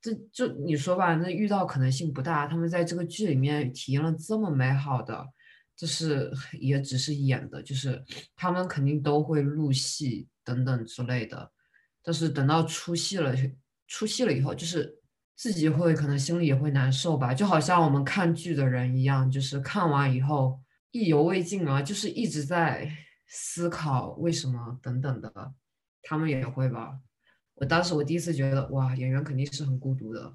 [0.00, 5.26] 这就你说吧，那遇到可能性不大，他们在这个剧里面体验了这么美好的，
[5.76, 8.02] 就是 也只是演的，就是
[8.36, 11.52] 他们肯定都会入戏等等之类的，
[12.02, 13.32] 但是等到出戏了，
[13.86, 14.98] 出戏了以后，就是
[15.36, 20.60] 自己会可能心里也会难受吧，就好像我们看剧的人一样，就是看完以后
[20.90, 22.90] 意犹未尽啊，就是一直在
[23.28, 25.54] 思考为什么等等的。
[26.02, 26.98] 他们也会吧。
[27.54, 30.34] 我当时我第一次觉得，哇，演员肯定是很孤独的。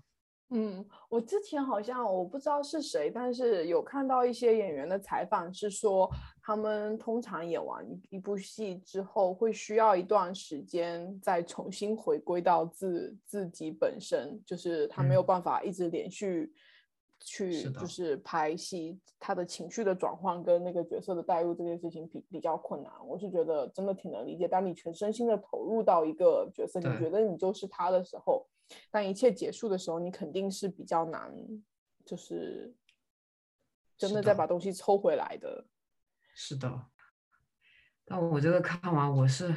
[0.52, 6.08] 嗯，我之前好像我不知道是谁，但是有看到一些演员的采访，是说
[6.42, 16.54] 他们通常演完一一部戏之后，会需要一段时间再重新回归到自自己本身，就是他没有嗯办法一直连续
[17.20, 22.92] 去就是拍戏，他的情绪的转换跟那个角色的代入这件事情比比较困难。
[23.08, 28.46] 我是觉得真的挺能理解，当你全身心的投入到一个角色，你觉得你就是他的时候。
[28.90, 31.34] 当一切结束的时候，你肯定是比较难，
[32.06, 32.76] 就是
[33.98, 35.68] 真的的再把东西抽回来的。
[36.34, 36.88] 是的，
[38.04, 39.56] 但我这个看完我是，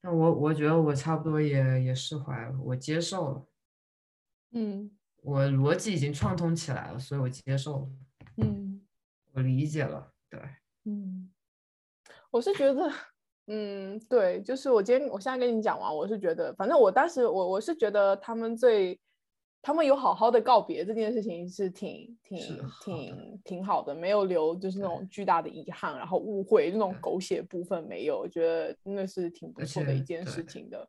[0.00, 3.48] 但我我觉得我差不多也也释怀了，我接受了，
[4.52, 7.88] 嗯我逻辑已经串通起来了，所以我接受了，
[8.38, 8.84] 嗯，
[9.32, 10.12] 我理解了。
[10.28, 10.40] 对，
[10.84, 11.32] 嗯，
[12.30, 12.92] 我是觉得，
[13.54, 18.98] 嗯，对，就是我今天我现在跟你讲完，我是觉得，反正我当时我我是觉得他们最，
[19.60, 30.88] 他们有好好的告别这件事情是挺挺是挺 挺好的，没有留就是那种巨大的遗憾，然后误会那种狗血部分没有，我觉得真的是挺不错的一件事情的。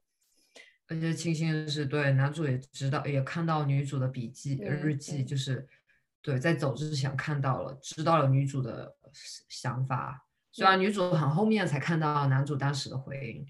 [0.88, 5.67] 而且庆幸的是，对男主也知道，也看到女主的笔记、日记，嗯就是
[6.21, 8.95] 对在走之前看到了，知道了女主的
[9.49, 10.26] 想法。
[10.54, 13.46] 虽然女主很后面才看到男主当时的回应，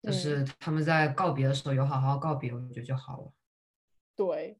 [0.00, 3.32] 但嗯是他们在告别的时候有好好告别，我觉得就好了。
[4.14, 4.56] 对，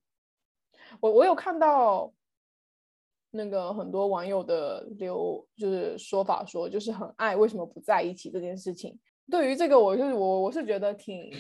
[0.99, 2.13] 我我有看到
[3.31, 8.99] 那个很多网友的留就是说法说，就是很爱为什么不在一起这件事情。
[9.31, 11.31] 对于这个，我是我我是觉得挺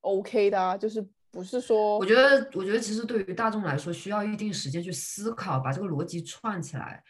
[0.00, 7.02] OK 的啊，就是不是说我觉得，我觉得其实对于大众来说，需要一定时间去思考，把这个逻辑串起来。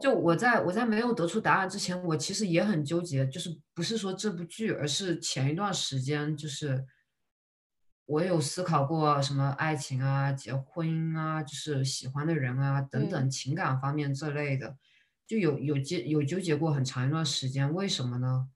[0.00, 6.84] 就哦我在我在没有得出答案之前，我其实也很纠结，就是不是说这部剧，而是前一段时间，就是
[8.06, 14.76] 我有思考过什么爱情啊、结婚啊，就是喜欢的人啊等等情感方面这类的，
[15.26, 17.74] 就有有结有纠结过很长一段时间。
[17.74, 18.48] 为什么呢？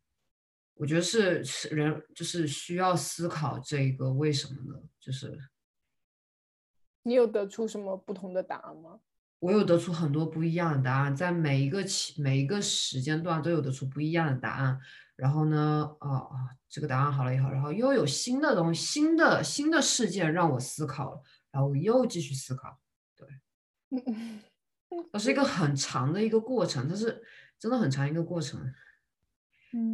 [0.78, 4.80] 我觉得是是人就是需要思考这个为什么呢？
[5.00, 5.38] 就是
[7.02, 9.00] 你有得出什么不同的答案吗？
[9.40, 14.78] 我有得出很多不一样的答案，在每一个期每一个时间段都有得出不一样的答案。
[15.16, 16.30] 然后呢，哦哦，
[16.68, 22.78] 这个答案好了以后，然后又有新的东西、新的新的事件让我思考了，然后我又继续思考，
[23.16, 23.28] 对
[25.12, 27.20] 它是一个很长的一个过程，它是
[27.58, 28.72] 真的很长一个过程。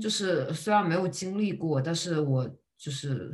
[0.01, 0.11] 就嗯。
[0.11, 3.33] 是虽然没有经历过，但是我就是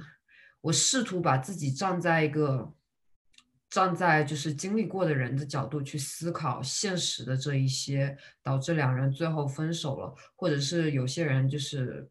[0.61, 2.74] 我试图把自己站在一个
[3.68, 12.11] 站在就是经历过的人的角度去思考现实的这一些，导致两人最后分手了，或者是有些人就是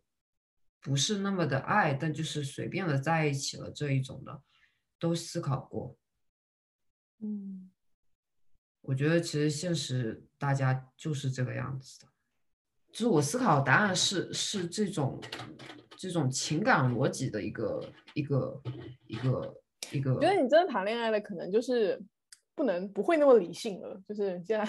[0.82, 4.42] 不是那么的爱，但就是随便的在一起了这一种的，
[4.98, 5.98] 都思考过。
[7.20, 7.72] 嗯。
[8.82, 12.08] 我觉得其实现实大家就是这个样子的，
[12.92, 15.20] 就是我思考的答案是是这种
[15.98, 18.62] 这种情感逻辑的一个一个
[19.08, 19.56] 一个
[19.92, 22.02] 一个我觉得你真的谈恋爱了，可能就是
[22.56, 24.68] 不能不会那么理性了，就是这样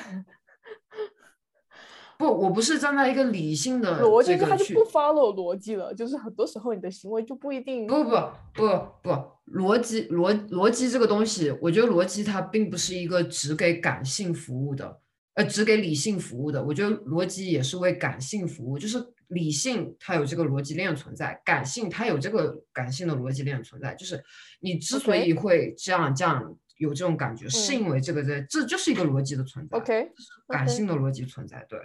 [2.19, 8.11] 不，我不是站在一个理性的逻辑他就不 follow 逻辑了，就是很多时候你的行为就不一定不不
[8.53, 8.69] 不
[9.03, 9.11] 不，
[9.59, 15.01] 逻辑逻逻辑这个东西，我觉得逻辑它并不是一个只给感性服务的，
[15.35, 16.63] 呃，只给理性服务的。
[16.63, 23.95] 我觉得逻辑也是为感性服务，就是理性它有这个逻辑链存在，感性它有这个感性的逻辑链存在。
[23.95, 24.23] 就是
[24.61, 29.79] 你之所以会这样这样有这种感觉，是嗯因为这个在，这就是一个逻辑的存在。
[29.79, 30.11] OK
[30.49, 31.65] 感性的逻辑存在。
[31.69, 31.79] 对，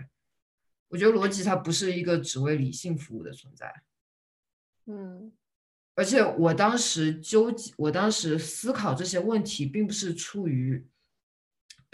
[0.89, 3.71] 我觉得逻辑它不是一个只为理性服务的存在。
[4.88, 5.31] 嗯
[5.95, 10.86] 而且我当时纠结，我当时思考这些问题，并不是出于，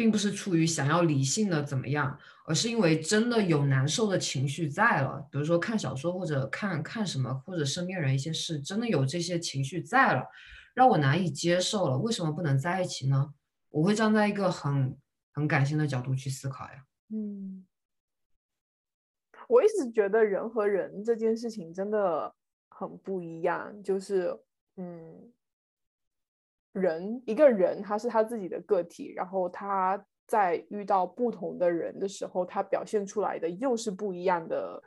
[0.02, 5.24] 并不是出于想要理性的怎么样，而是因为真的有难受的情绪在了。
[5.32, 10.26] 比如说看小说或者看看什么，或者身边人一些事，真的有这些情绪在了，
[10.74, 12.00] 让我难以接受了。
[12.00, 13.32] 为什么不能在一起呢？
[13.70, 14.98] 我会站在一个很
[15.34, 16.84] 很感性的角度去思考呀。
[17.10, 17.64] 嗯，
[19.48, 22.34] 我一直觉得人和人这件事情真的
[22.70, 24.36] 很不一样，就是
[24.78, 25.32] 嗯，
[26.74, 34.82] 人一个人他是他自己的个体，然后他在遇到不同的人的时候，他表现出来的又是不一样的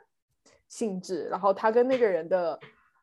[0.67, 2.59] 性质，然后他跟那个人的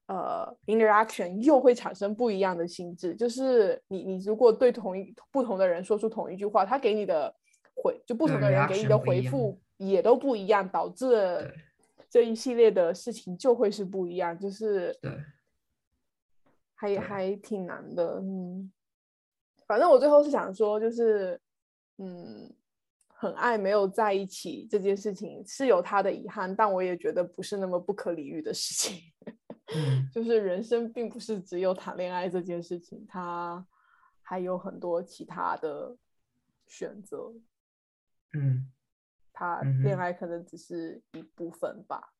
[0.06, 3.14] 呃 interaction 又会产生不一样的性质。
[3.14, 7.32] 就是你你如果对同一不同的人说出同一句话，他给你的
[7.76, 11.08] 回就不同的人给你的回复也都不一样，导致
[12.10, 15.12] 这一系列的事情就会是不一样，就是对
[16.82, 18.72] 还对还挺难的，嗯，
[19.68, 21.40] 反正我最后是想说，就是
[21.98, 22.52] 嗯，
[23.06, 29.00] 很爱没有在一起这件事情是有他的遗憾，但我也觉得不是那么不可理喻的事情。
[29.74, 33.64] 嗯，就是人生并不是只有谈恋爱这件事情，他
[34.20, 35.96] 还有很多其他的
[36.66, 37.32] 选择。
[38.34, 38.70] 嗯。
[39.34, 42.12] 他恋爱可能只是一部分吧。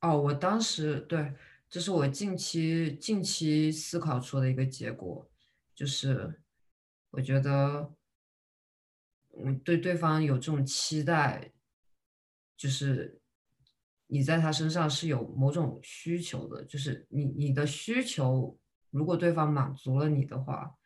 [0.00, 1.32] 哦，我当时对，
[1.68, 5.28] 这是我近期近期思考出的一个结果，
[5.74, 6.40] 就是
[7.10, 7.92] 我觉得，
[9.36, 11.52] 嗯，对对方有这种期待，
[12.56, 13.20] 就是
[14.06, 18.56] 你在他身上是有某种需求的，就是你你的需求，
[18.90, 20.76] 如果对方满足了你的话，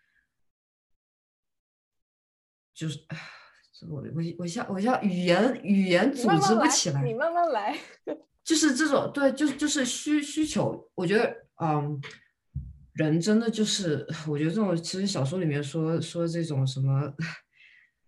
[2.73, 3.05] 就是，
[3.89, 7.79] 我我我像我像语言语言组织不起来，你慢慢来。
[8.51, 11.33] 就是这种对，就就是需需求，我觉得
[11.63, 12.01] 嗯，
[12.95, 17.15] 人真的就是，我觉得这种其实小说里面说说这种什么，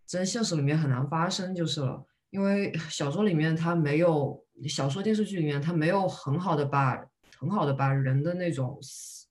[0.05, 7.01] 真现实里面很难发生就是了，因为小说里面它没有小说电视剧里面它没有很好的把
[7.39, 9.29] 很好的把人的那种思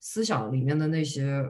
[0.00, 1.40] 思想里面的那些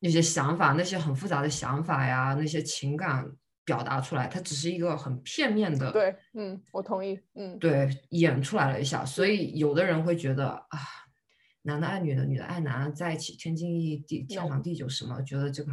[0.00, 3.26] 那些想法，那些很复杂的想法呀，那些情感
[3.66, 5.92] 表达出来，它只是一个很片面的。
[5.92, 10.78] 对，嗯，我同意，嗯，对，演出来了一下，所以有的人会觉得啊，
[11.62, 15.72] 男的爱女的，女的爱男的，在一起天经地义，地天长地久什么，觉得这个，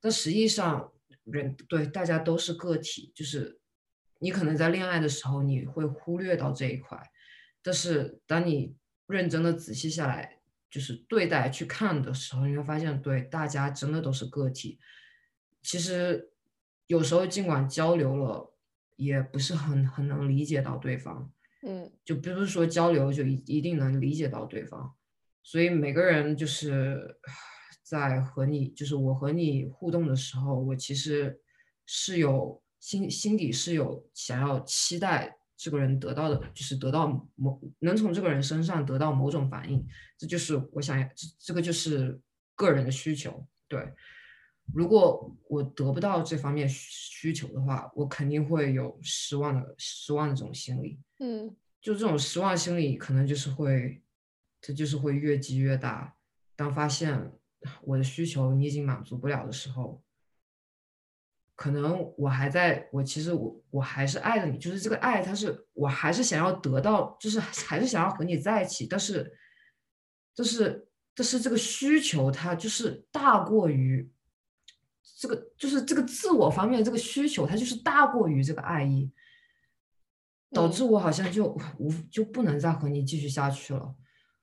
[0.00, 3.60] 但实际上人对大家都是个体，就是
[4.18, 7.00] 你可能在恋爱的时候你会忽略到这一块，
[7.62, 8.74] 但是当你
[9.06, 14.80] 认真的仔细下来，就是对待去看的时候，你会发现，对大家真的都是个体。
[15.62, 16.30] 其实
[16.88, 18.52] 有时候尽管交流了，
[18.96, 21.32] 也不是很很能理解到对方。
[21.62, 24.94] 嗯，就不是说交流就一一定能理解到对方，
[25.42, 27.18] 所以每个人就是
[27.82, 31.40] 在和你，就是我和你互动的时候，我其实
[31.84, 39.84] 是有心心底是有想要期待这个人得到的，就是得到某能从这个人身上得到某种反应，
[40.16, 42.20] 这就是我想要，这这个就是
[42.54, 43.92] 个人的需求，对。
[44.74, 51.00] 如果我得不到这方面需需求的话，我肯定会有失望的失望的这种心理。
[51.18, 54.02] 嗯，就这种失望心理，可能就是会，
[54.60, 56.16] 这就是会越积越大。
[56.54, 57.32] 当发现
[57.82, 60.02] 我的需求你已经满足不了的时候，
[61.56, 69.36] 可能我还在，我其实我我还是爱着你，就是这个爱，它是我还是想要得到，就是 还是想要和你在一起，但是，
[70.34, 74.08] 就是但是这个需求它就是大过于
[75.16, 79.10] 这个，就是这个自我方面这个需求，它就是大过于这个爱意。
[80.50, 81.44] 导嗯致我好像就
[81.78, 83.94] 无就不能再和你继续下去了。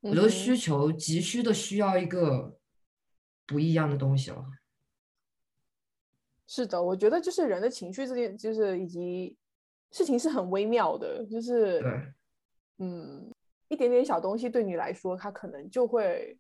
[0.02, 2.60] 我的嗯哼需求急需的需要一个
[3.48, 4.46] 不一样的东西了。
[6.46, 9.36] 是的，我觉得就是人的情绪这件，就是以及
[9.92, 12.14] 事情是很微妙的，就是对，
[12.78, 13.32] 嗯，
[13.70, 16.38] 一点点小东西对你来说，它可能就会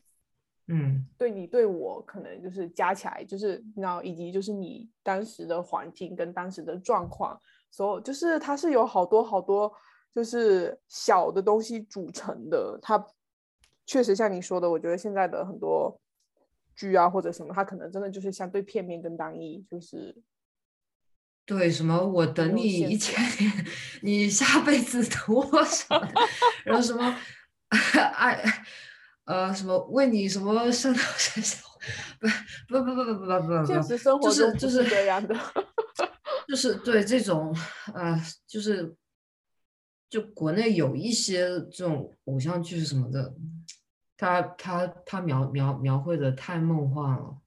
[0.67, 7.39] 嗯，对你对我可能就是加起来，就是然后，以及就是你当时的环境跟当时的状况，
[7.69, 9.71] 所有就是它是有好多好多
[10.13, 12.79] 就是小的东西组成的。
[12.81, 13.05] 它
[13.85, 15.99] 确实像你说的，我觉得现在的很多
[16.75, 20.15] 剧啊或者什么，它可能真的就是相对片面跟单一，就是
[21.45, 23.65] 对，什么我等你一千年，
[24.01, 26.13] 你下辈子 等我什么的，
[26.65, 27.15] 然后什么
[28.15, 28.43] 爱，
[29.25, 30.93] 呃，什么为你什么上，
[32.67, 35.35] 不不不不不不不不，现实生活中就是这样的，
[36.47, 37.55] 就是对这种
[37.93, 38.95] 呃，就是
[40.09, 43.33] 就国内有一些这种偶像剧什么的，
[44.15, 47.37] 他他他描描描绘的太梦幻了，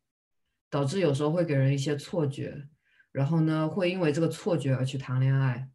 [0.69, 2.67] 导致有时候会给人一些错觉，
[3.13, 5.69] 然后呢，会因为这个错觉而去谈恋爱，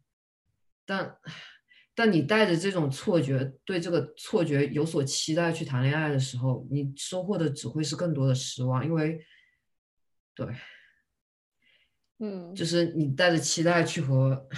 [0.84, 1.16] 但。
[1.94, 9.24] 但你带着这种错觉，对这个错觉有所期待去谈恋爱的时候，你收获的只会是更多的失望，因为
[10.34, 10.46] 对。
[12.18, 14.48] 嗯，就是你带着期待去和，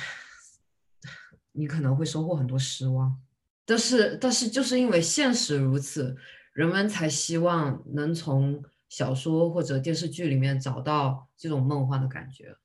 [1.53, 3.18] 你可能会收获很多失望。
[3.64, 6.16] 但是，但是就是因为现实如此，
[6.53, 12.57] 人们才希望能从小说或者电视剧里面找到这种梦幻的感觉。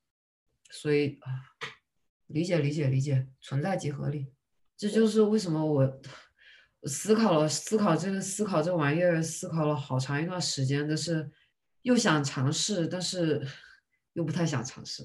[0.70, 1.32] 所以啊，
[2.28, 4.28] 理解理解理解，存在即合理。
[4.82, 5.84] 这就是为什么我
[6.80, 11.30] 我思考了思考这个思考这玩意儿，思考了好长一段时间，但是
[11.84, 13.46] 又想尝试，但是
[14.14, 15.04] 又不太想尝试。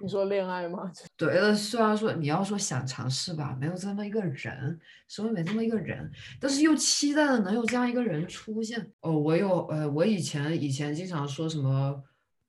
[0.00, 0.88] 你说恋爱吗？
[1.16, 4.78] 对呃，虽然说你要说想尝试吧，没有这么一个人，
[5.08, 6.08] 身边没这么一个人，
[6.40, 8.88] 但是又期待的能有这样一个人出现。
[9.00, 12.00] 哦，我有呃，我以前以前经常说什么，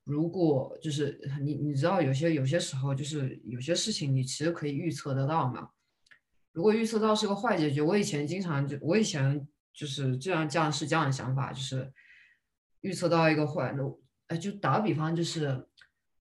[0.03, 5.67] 如果就是你你知道有些有些时候就是有些事情你其实可以预测得到嘛。
[6.55, 11.93] 如果预测到是个坏结局，我以前经常就我以前就是这样这样是这样的想法，就是
[12.81, 13.99] 预测到一个坏，那我
[14.29, 15.67] 呃就打个比方就是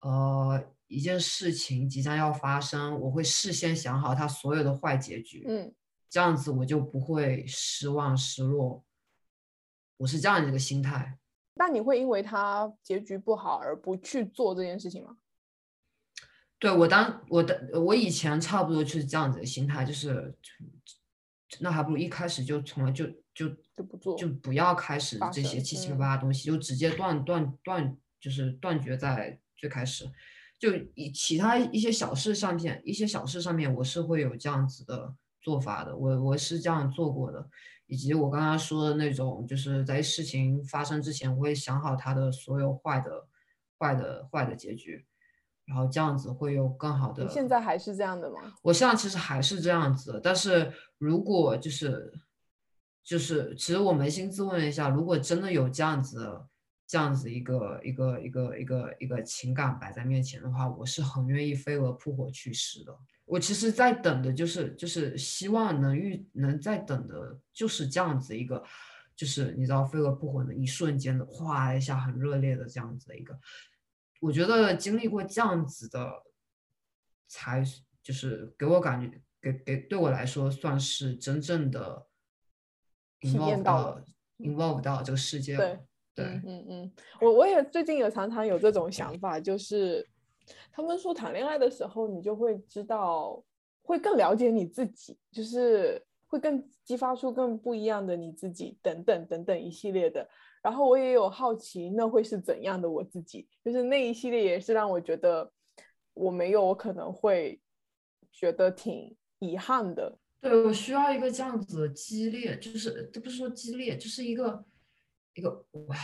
[0.01, 0.69] 呃。
[0.89, 5.75] 一件事情即将要发生，我会事先想好它所有的坏结局，嗯
[6.11, 8.85] 这样子我就不会失望失落。
[9.97, 11.19] 我是这样一个心态。
[11.55, 15.17] 那你会因为它结局不好而不去做这件事情吗？
[16.63, 20.33] 对我当我的我以前差不多就是这样子的心态，就是
[21.59, 23.05] 那还不如一开始就从来就
[23.35, 30.09] 就就不做就不要开始这些七七八嗯八的东西，就直接断断断就是断绝在最开始。
[30.57, 37.49] 就以其他一些小事上面，一些小事上面，我是会有这样子的做法的，我我是这样做过的，
[37.89, 43.27] 以及我刚刚说的那种，就是在事情发生之前，我会想好它的所有坏的、
[43.81, 45.05] 坏的、坏的结局，
[45.65, 47.23] 然后这样子会有更好的。
[47.23, 48.55] 你现在还是这样的吗？
[48.63, 52.13] 我现在其实还是这样子，但是如果就是
[53.03, 56.41] 就是，其实我扪心自问一下，如果真的有这样子
[56.87, 62.97] 这样子一个一个一个一个一个情感摆在面前的话，我是很愿意飞蛾扑火去试的。
[63.25, 68.63] 我其实在等的就是就是希望能遇能在等的就是这样子一个，
[69.17, 73.39] 就是你知道飞蛾扑火的一瞬间的哗一下很热烈的这样子的一个，
[74.23, 76.23] 我觉得经历过这样子的，
[77.27, 82.07] 才是就是给我感觉给给对我来说算是真正的
[83.19, 84.01] 体验 involve 到
[84.39, 85.79] involve 到这个世界对。
[86.15, 86.93] 对，嗯嗯嗯，
[87.23, 90.07] 我我也最近有常常有这种想法，就是
[90.71, 93.43] 他们说谈恋爱的时候，你就会知道，
[93.81, 100.29] 会更了解你自己，就是会更激发出更不一样的你自己，等等等等一系列的。
[100.63, 103.49] 然后我也有好奇，那会是怎样的我自己？
[103.65, 105.53] 就是那一系列也是让我觉得
[106.15, 107.61] 我没有，我可能会
[108.31, 110.17] 觉得挺遗憾的。
[110.41, 114.65] 对，我需要一个这样子的激烈，就是这不是说激烈，就是一个
[115.35, 115.97] 一个哇，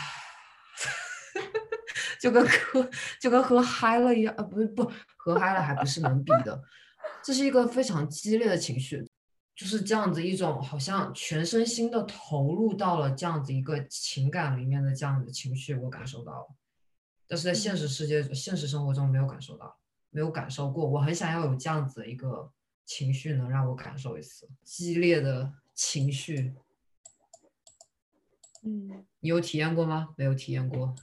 [2.21, 2.89] 就跟喝
[3.21, 6.61] 就跟喝嗨了一样，啊，不是不喝嗨了还不是能比的，
[7.23, 9.05] 这是一个非常激烈的情绪，
[9.59, 16.47] 就是这样子一种好像全身心的投入到了这样子一个情感里面的这样子的情绪，我感受到了，
[17.27, 19.77] 但是在现实世界、现实生活中没有感受到，
[20.11, 22.53] 没有感受过，我很想要有这样子的一个
[22.85, 26.55] 情绪，能让我感受一次激烈的情绪。
[28.63, 30.11] 嗯你有体验过吗？
[30.17, 30.95] 没有体验过。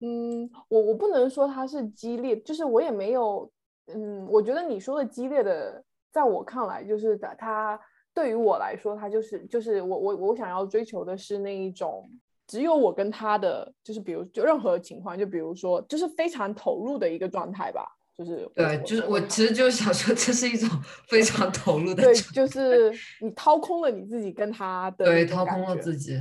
[0.00, 3.52] 嗯，我我不能说它是激烈，就是我也没有，
[3.84, 7.80] 嗯，我觉得你说的激烈的，在我看来就是的，它
[8.14, 12.08] 对于我来说，它就是就是我我我想要追求的是那一种
[12.46, 20.68] 只有我跟他的，就是比如就任何情况，就比如说就是非常投入的一个状态吧，就是对，就是我其实就是想说，这是一种
[21.08, 26.20] 非常投入的对，就是你掏空了你自己跟他的对，掏空了自己。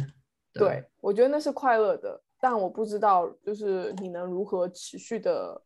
[0.53, 5.61] 对，我觉得那是快乐的，但我不知道就是你能如何持续的，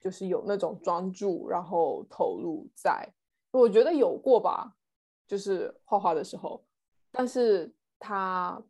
[0.00, 3.06] 就是有那种专注，然后投入在。
[3.50, 4.74] 我觉得有过吧，
[5.26, 6.64] 就是画画的时候，
[7.10, 8.60] 但是它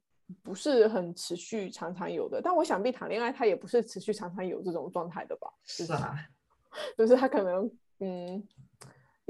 [0.42, 2.40] 不是很持续、常常有的。
[2.42, 5.52] 但我想必谈恋爱，它也不是持续、常常有这种状态的吧？
[5.64, 6.14] 是啊，
[6.96, 8.42] 就是他可能嗯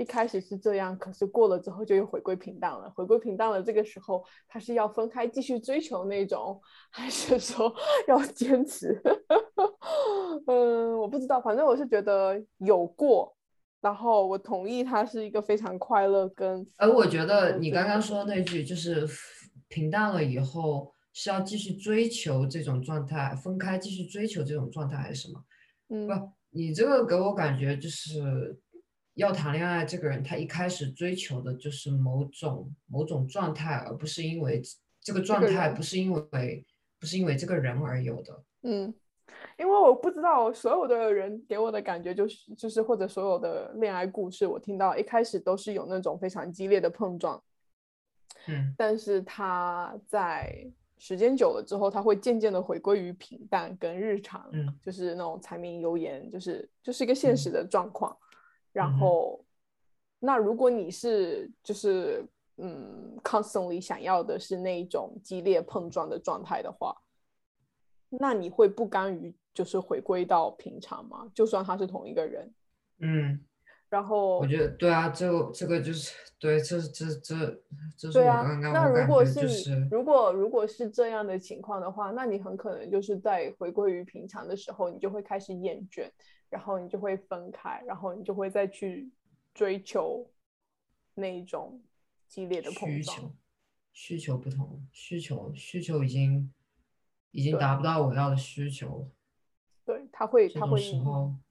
[0.01, 2.91] 一开始是这样，可是过了之后就又回归平淡了。
[2.97, 6.59] 回归平淡了，这个时候他是要分开继续追求那种，
[6.91, 7.71] 还是说
[8.09, 8.99] 要坚持？
[10.49, 13.37] 嗯，我不知道，反正我是觉得有过，
[13.83, 19.07] 然后我同意他是一个非常快乐跟而我觉得你刚刚说的那句，就是
[19.69, 25.45] 平淡了以后是要继续追求这种状态，分开继续追求这种状态还是什么？
[25.91, 26.15] 嗯不，
[26.53, 28.59] 你这个给我感觉就是
[29.21, 34.63] 要谈恋爱，这个人他一开始追求的就是某种某种状态，而不是因为
[35.01, 36.65] 这个状态不是因为
[36.99, 38.43] 不是因为这个人而有的。
[38.63, 38.93] 嗯，
[39.59, 47.43] 因为我不知道所有的人给我的感觉就是就是或者所有的恋爱故事，我听到一开始都是有那种非常激烈的碰撞，
[48.49, 50.67] 嗯但是他在
[50.97, 58.11] 时间久了之后，他会渐渐的回归于平淡跟日常，嗯就是那种柴米油盐，就是就是一个现嗯实的状况。
[58.13, 58.27] 嗯
[58.75, 59.45] 哼后，
[60.19, 62.25] 那如果你是就是
[62.59, 66.95] 嗯，constantly 想要的是那一种激烈碰撞的状态的话，
[68.11, 71.31] 那你会不甘于就是回归到平常吗？
[71.35, 72.55] 就算他是同一个人，
[72.99, 73.41] 嗯，
[73.91, 77.63] 然后我觉得对啊，这个这个就是对，这这这
[77.99, 86.09] 这是刚刚我感如果是如果如果是这样的情况的话，那你很可能就是在回归于平常的时候，你就会开始厌倦，
[86.49, 89.11] 然后你就会分开，然后你就会再去
[89.53, 90.25] 追求
[91.15, 91.83] 那一种
[92.29, 93.03] 激烈的碰撞。
[93.03, 93.33] 需求
[93.93, 96.51] 需求不同，需求需求已经
[97.33, 99.09] 已经达不到我要的需求了。
[99.85, 100.81] 对，他会这种它会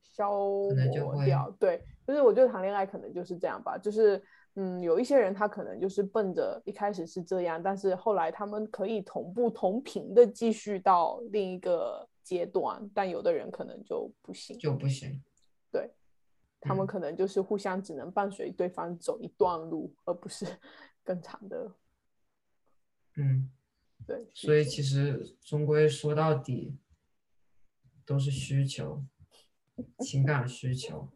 [0.01, 0.31] 消
[0.69, 1.55] 可能就会磨掉。
[1.59, 4.19] 对，就是我觉得谈恋爱可能就是这样吧，就是
[4.55, 15.21] 嗯，有一些人他可能就是奔着一开始是这样，但是后来他们可以同步同频的继续到另一个阶段，但有的人可能就不行，就不行。
[15.71, 15.91] 对
[16.59, 20.47] 他们嗯可能就是互相只能伴随对方走一段路，而不是
[21.05, 21.71] 更长的
[23.17, 23.51] 嗯，
[24.07, 24.27] 对。
[24.33, 26.75] 所以其实终归说到底，
[28.03, 29.03] 都是需求，
[29.99, 31.07] 情感需求。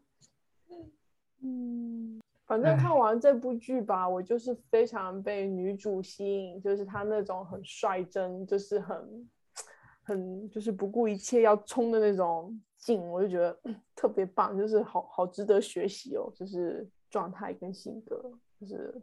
[1.46, 9.28] 嗯，反正看完这部剧吧，我就是非常被女主吸引，就是她那种很率真，就是很
[10.02, 18.22] 很就是不顾一切要冲的那种劲，我就觉得嗯 特别棒，就是好好值得学习哦，就是状态跟性格，
[18.58, 18.94] 就是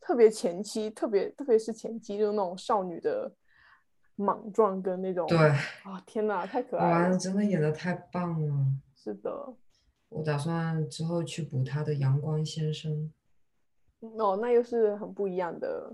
[0.00, 3.32] 特别前期，特别特别是前期就是那种少女的
[4.14, 5.36] 莽撞跟那种对，
[5.82, 8.66] 啊、天哪，太可爱哇，了，真的演的太棒了！
[8.94, 9.54] 是的。
[10.10, 12.92] 我打算之后去补他的《阳光先生》。
[14.22, 15.92] 哦，那又是很不一样的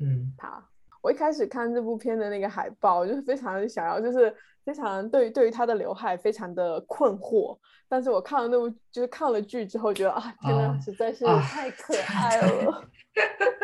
[0.00, 0.62] 嗯，他。
[1.02, 4.32] 我一开始看这部片的那个海报，就是非常想要，就是
[4.64, 7.58] 非常对对于他的刘海非常的困惑。
[7.88, 12.88] 但是我看了那部，就是看了剧之后，觉得啊，天呐，啊实在是啊太可爱了，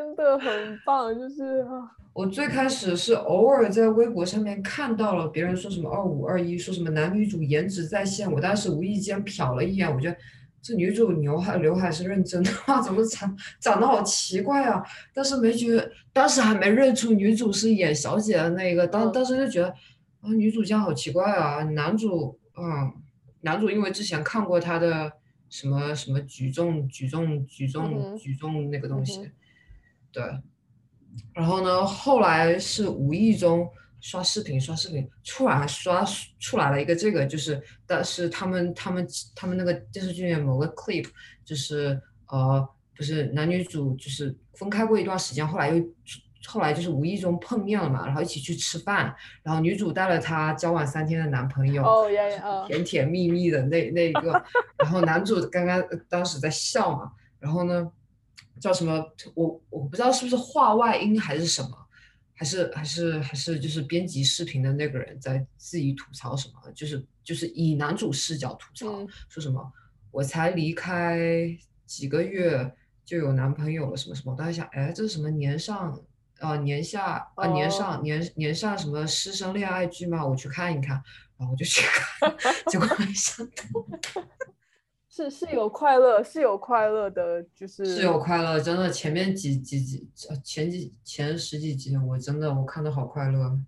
[0.00, 10.16] 真的很棒，就是啊，我最开始是偶尔在微博上面看到了别人说什么二五二一，说什么男女主颜值在线，我当时无意间瞟了一眼，我觉得
[10.62, 12.80] 这女主刘海刘海是认真的吗？
[12.80, 14.82] 怎么长长得好奇怪啊？
[15.12, 19.68] 但是没觉得，当时还没认出女主是演小姐的那个，当嗯当时就觉得
[20.22, 22.90] 啊，女主这样好奇怪啊，男主啊，
[23.42, 25.12] 男主因为之前看过他的
[25.50, 29.30] 什么什么举重举重举嗯重举重那个东西
[30.12, 30.22] 对。
[31.34, 33.68] 然后呢，后来是无意中
[34.00, 36.04] 刷视频，刷视频，突然刷
[36.38, 41.06] 出来了一个这个，就是但是他们他们他们那个电视剧里面某个 clip，
[41.44, 45.84] 就是呃，不是男女主就是分开过一段时间，后来又
[46.46, 54.42] 后来就是无意中碰面了嘛，然后一起去吃饭，然后女主带了她交往三天的男朋友，哦甜甜蜜蜜的那那一个，
[54.78, 57.90] 然后男主刚刚呃当时在笑嘛，然后呢，
[58.60, 59.04] 叫什么
[59.34, 61.70] 我我不知道是不是话外音还是什么，
[62.34, 69.72] 还是还是还是就是编辑视频的那个人在自己吐槽什么，就是就是以男主视角吐槽，嗯说什么
[70.10, 71.18] 我才离开
[71.86, 72.72] 几个月
[73.04, 76.00] 就有男朋友了什么什么，我当时想，哎，这是什么年上。
[76.40, 80.26] 呃，年下呃年哦上年年上什么师生恋爱剧吗？
[80.26, 80.96] 我去看一看，
[81.36, 82.34] 然后我就去看，
[82.68, 83.54] 结果没想到
[85.28, 93.58] 是是有快乐，是有快乐的，就是是有快乐，真的前面几几集呃前几前十几集我真的我看的好快乐，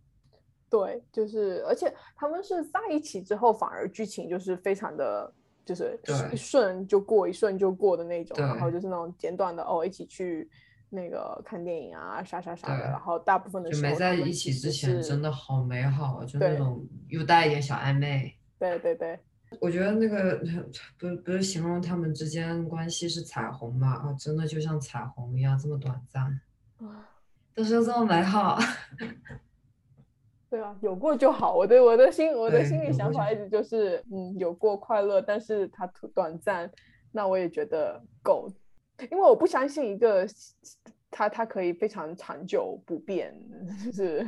[0.70, 5.30] 对，就是而且他们是在一起之后，反而剧情就是非常的，
[5.64, 5.98] 就是
[6.32, 10.48] 一瞬就过，一瞬就过的那种，然后就是那种简短的哦，一起去
[10.88, 18.32] 那个看电影啊，啥啥啥的，然后大部分的时候他们在一起之前真的好美好啊，就那种又带一点小暧昧。
[18.58, 19.18] 对对对，
[19.60, 20.36] 我觉得那个
[20.98, 26.24] 不是不是形容他们之间关系是彩虹嘛啊，真的就像彩虹一样这么短暂，
[26.78, 27.08] 啊
[27.54, 28.58] 但是又这么美好。
[30.48, 31.54] 对啊，有过就好。
[31.54, 36.70] 我的我的心我的心里想法一直就是，嗯，有过快乐，但是它短暂，
[37.10, 38.50] 那我也觉得够，
[39.10, 40.26] 因为我不相信一个
[41.10, 43.34] 它它可以非常长久不变，
[43.82, 44.26] 就是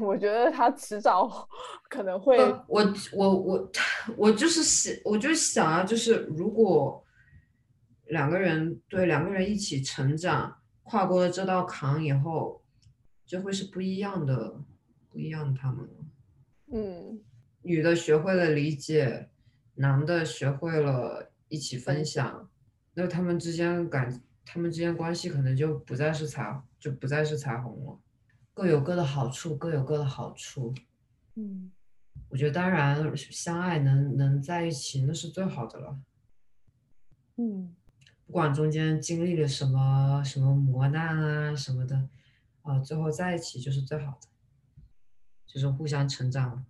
[0.00, 1.48] 我觉得他迟早
[1.88, 3.70] 可能会不，我我我
[4.16, 7.04] 我就是想，我就想啊，就是如果
[8.06, 12.62] 两个人对两个人一起成长，跨过了这道坎以后，
[13.24, 14.60] 就会是不一样的，
[15.10, 15.92] 不一样的他们了。
[16.72, 17.20] 嗯
[17.62, 19.28] 女的学会了理解，
[19.74, 22.48] 男的学会了一起分分享，
[22.94, 27.98] 那他们之间感，他们之间关系可能就不再是彩，就不再是彩虹了，
[28.56, 30.74] 各有各的好处，各有各的好处。
[31.34, 31.70] 嗯
[32.30, 36.00] 我觉得当然相爱能能在一起那是最好的了，
[37.36, 37.76] 嗯
[38.26, 42.08] 不管中间经历了什么什么磨难啊什么的，
[42.62, 44.28] 啊，最后在一起就是最好的，
[45.46, 46.64] 就是互相成长。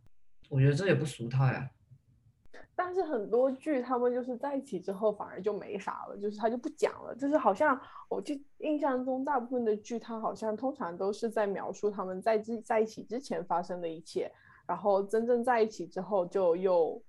[0.48, 1.70] 我觉得这也不俗套呀。
[2.78, 14.30] 但是很多剧他们就是在一起之后反而就没啥了，就是他就不讲了，就是好像我就印象中大部分的剧，它好像通常都是在描述他们在之在一起之前发生的一切，
[14.68, 17.02] 然后真正在一起之后就又，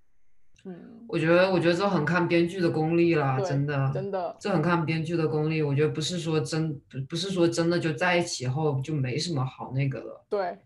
[0.64, 5.62] 嗯，我觉得，我觉得这很看编剧的功力啦，真的，真的，这很看编剧的功力。
[5.62, 10.26] 我觉得不是说真，不不是说真的就在一起后就没什么好那个了。
[10.30, 10.58] 对，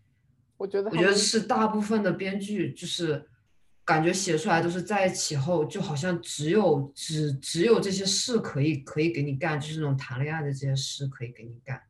[0.58, 3.28] 我觉得我觉得是大部分的编剧就是
[3.84, 11.82] 感觉写出来都是在一起后，就好像只有只只有这些事可以可以给你干，就是那种谈恋爱的这些事可以给你干，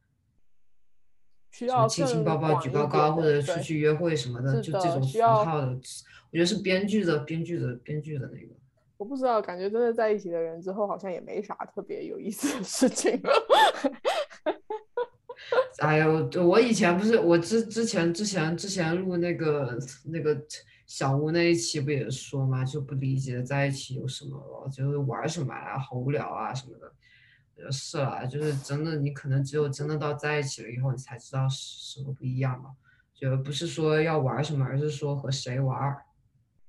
[1.51, 8.47] 什么需要亲亲抱抱、举高高，或者出去约会什么的，的就这种符号的，我觉得是编剧的编剧的编剧的那个。
[8.97, 13.31] 我不知道，感觉真的在一起的人之后，好像也没啥特别有意思的事情了。
[15.79, 20.39] 哎呦，我以前不是我之之前之前之前录那个那个
[20.93, 26.93] 小屋那一期不也说嘛，就不理解在一起有什么了，就是玩什么啊，好无聊啊什么的。
[27.55, 32.71] 呃是啦，就是真的，你可能只有真的到在一起了以后，你才知道什么不一样嘛。
[33.13, 35.97] 就不是说要玩什么，而是说和谁玩。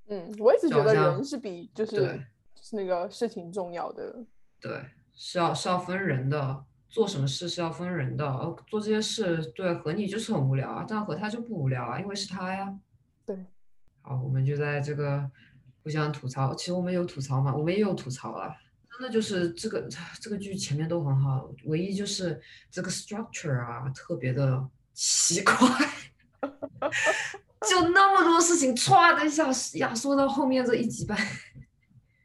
[0.06, 2.24] 嗯，我一直觉得人是比就是
[2.70, 4.24] 那个事情重要的。
[4.60, 8.24] 对，是要是要分人的，做什么事是要分人的。
[8.24, 12.78] 呃做这些事，对，和你就是很无聊啊，但和他就不无聊啊，因为是他呀。
[13.24, 13.36] 对，
[14.02, 15.30] 好，我们就在这个
[15.82, 16.54] 互相吐槽。
[16.54, 18.54] 其实我们有吐槽嘛，我们也有吐槽了。
[18.90, 19.88] 真的就是这个
[20.20, 22.40] 这个剧前面都很好，唯一就是
[22.70, 25.56] 这个 structure 啊特别的奇怪，
[27.68, 29.48] 就那么多事情歘的一下
[29.78, 31.16] 压缩到后面这一集半。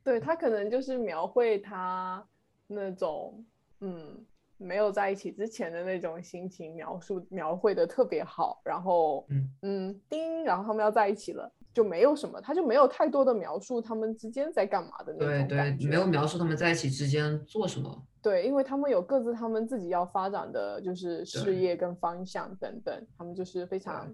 [0.03, 2.23] 对他可能就是描绘他
[2.67, 3.45] 那种
[3.79, 4.25] 嗯
[4.57, 15.87] 没有在一起之前的那种心情描述描绘的特别好，然后嗯嗯叮，然后他们要在一起了，就没有什么，他就没有太多的描述他们之间在干嘛的那对对种感，觉。
[15.87, 18.03] 没有描述他们在一起之间做什么。
[18.19, 24.11] 对，因为他们有各自他们自己要发展的就是事业跟方向等等，他们就是非常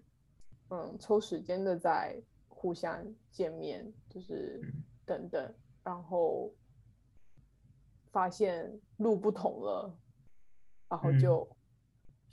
[0.71, 3.01] 嗯抽时间的在互相
[3.31, 5.53] 见面，就是嗯等等，
[5.85, 6.53] 然后
[8.11, 9.97] 发现路不同了，
[10.89, 11.47] 然后嗯就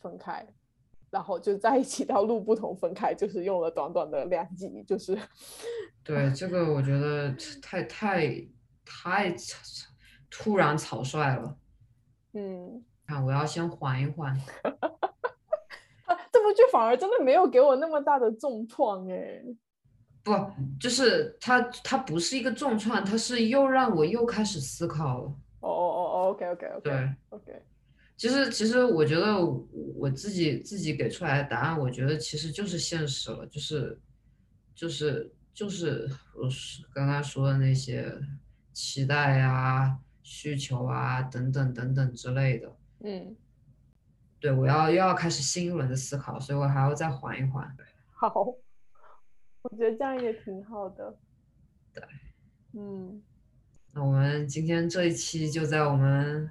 [0.01, 0.45] 分开，
[1.11, 5.19] 然后就在一起到路不同分开，就是用了短短的两集，就是
[6.03, 8.47] 对，这个我觉得太太
[8.85, 9.59] 太草
[10.31, 11.57] 突然草率了。
[12.35, 12.85] 嗯。
[13.07, 14.33] 看，我要先缓一缓。
[14.63, 19.43] 啊这部剧反而真的没有给我那么大的重创哎，
[20.23, 20.33] 不，
[20.79, 25.25] 就是它，它不是一个重创，它是又让我又开始思考了。
[25.59, 27.63] 哦哦哦哦，OK OK OK 对，OK，
[28.21, 29.67] 其实其实我觉得我
[29.97, 33.99] 我自己自己给出来的答案，我觉得其实就是现实了，就是
[34.75, 38.15] 就是就是我是刚刚说的那些
[38.75, 42.77] 期待呀、需求啊等等等等之类的。
[43.03, 43.35] 嗯，
[44.39, 47.75] 对，我要又要开始新一轮的思考，所以我还要再缓一缓。
[48.13, 48.35] 好，
[49.63, 51.17] 我觉得这样也挺好的。
[51.95, 52.05] 对，
[52.75, 53.23] 嗯，
[53.93, 56.51] 那我们今天这一期就在我们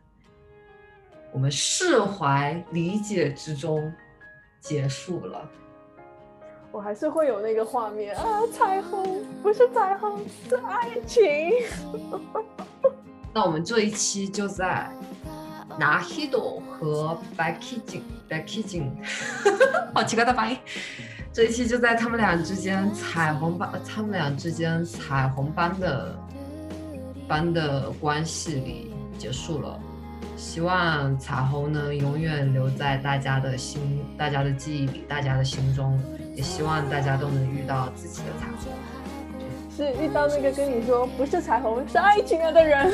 [1.32, 3.94] 我们释怀理解之中
[4.60, 5.50] 结束了。
[6.72, 11.52] 我还是会有那个画面啊，彩虹不是彩虹，是爱情。
[13.34, 14.90] 那我们这一期就在
[15.78, 18.92] 拿 Hido 和 Baekijin Baekijin，
[19.94, 20.58] 好奇怪的发音。
[21.32, 26.16] 这一期就在他们俩之间彩虹般，他们俩之间彩虹般的
[27.28, 29.80] 般的关系里结束了。
[30.36, 36.00] 希望彩虹能永远留在大家的心、大家的记忆里、大家的心中，
[36.36, 38.58] 也希望大家都能遇到自己的彩虹。
[39.76, 42.90] 是遇到那个跟你说不是彩虹是爱情了的人。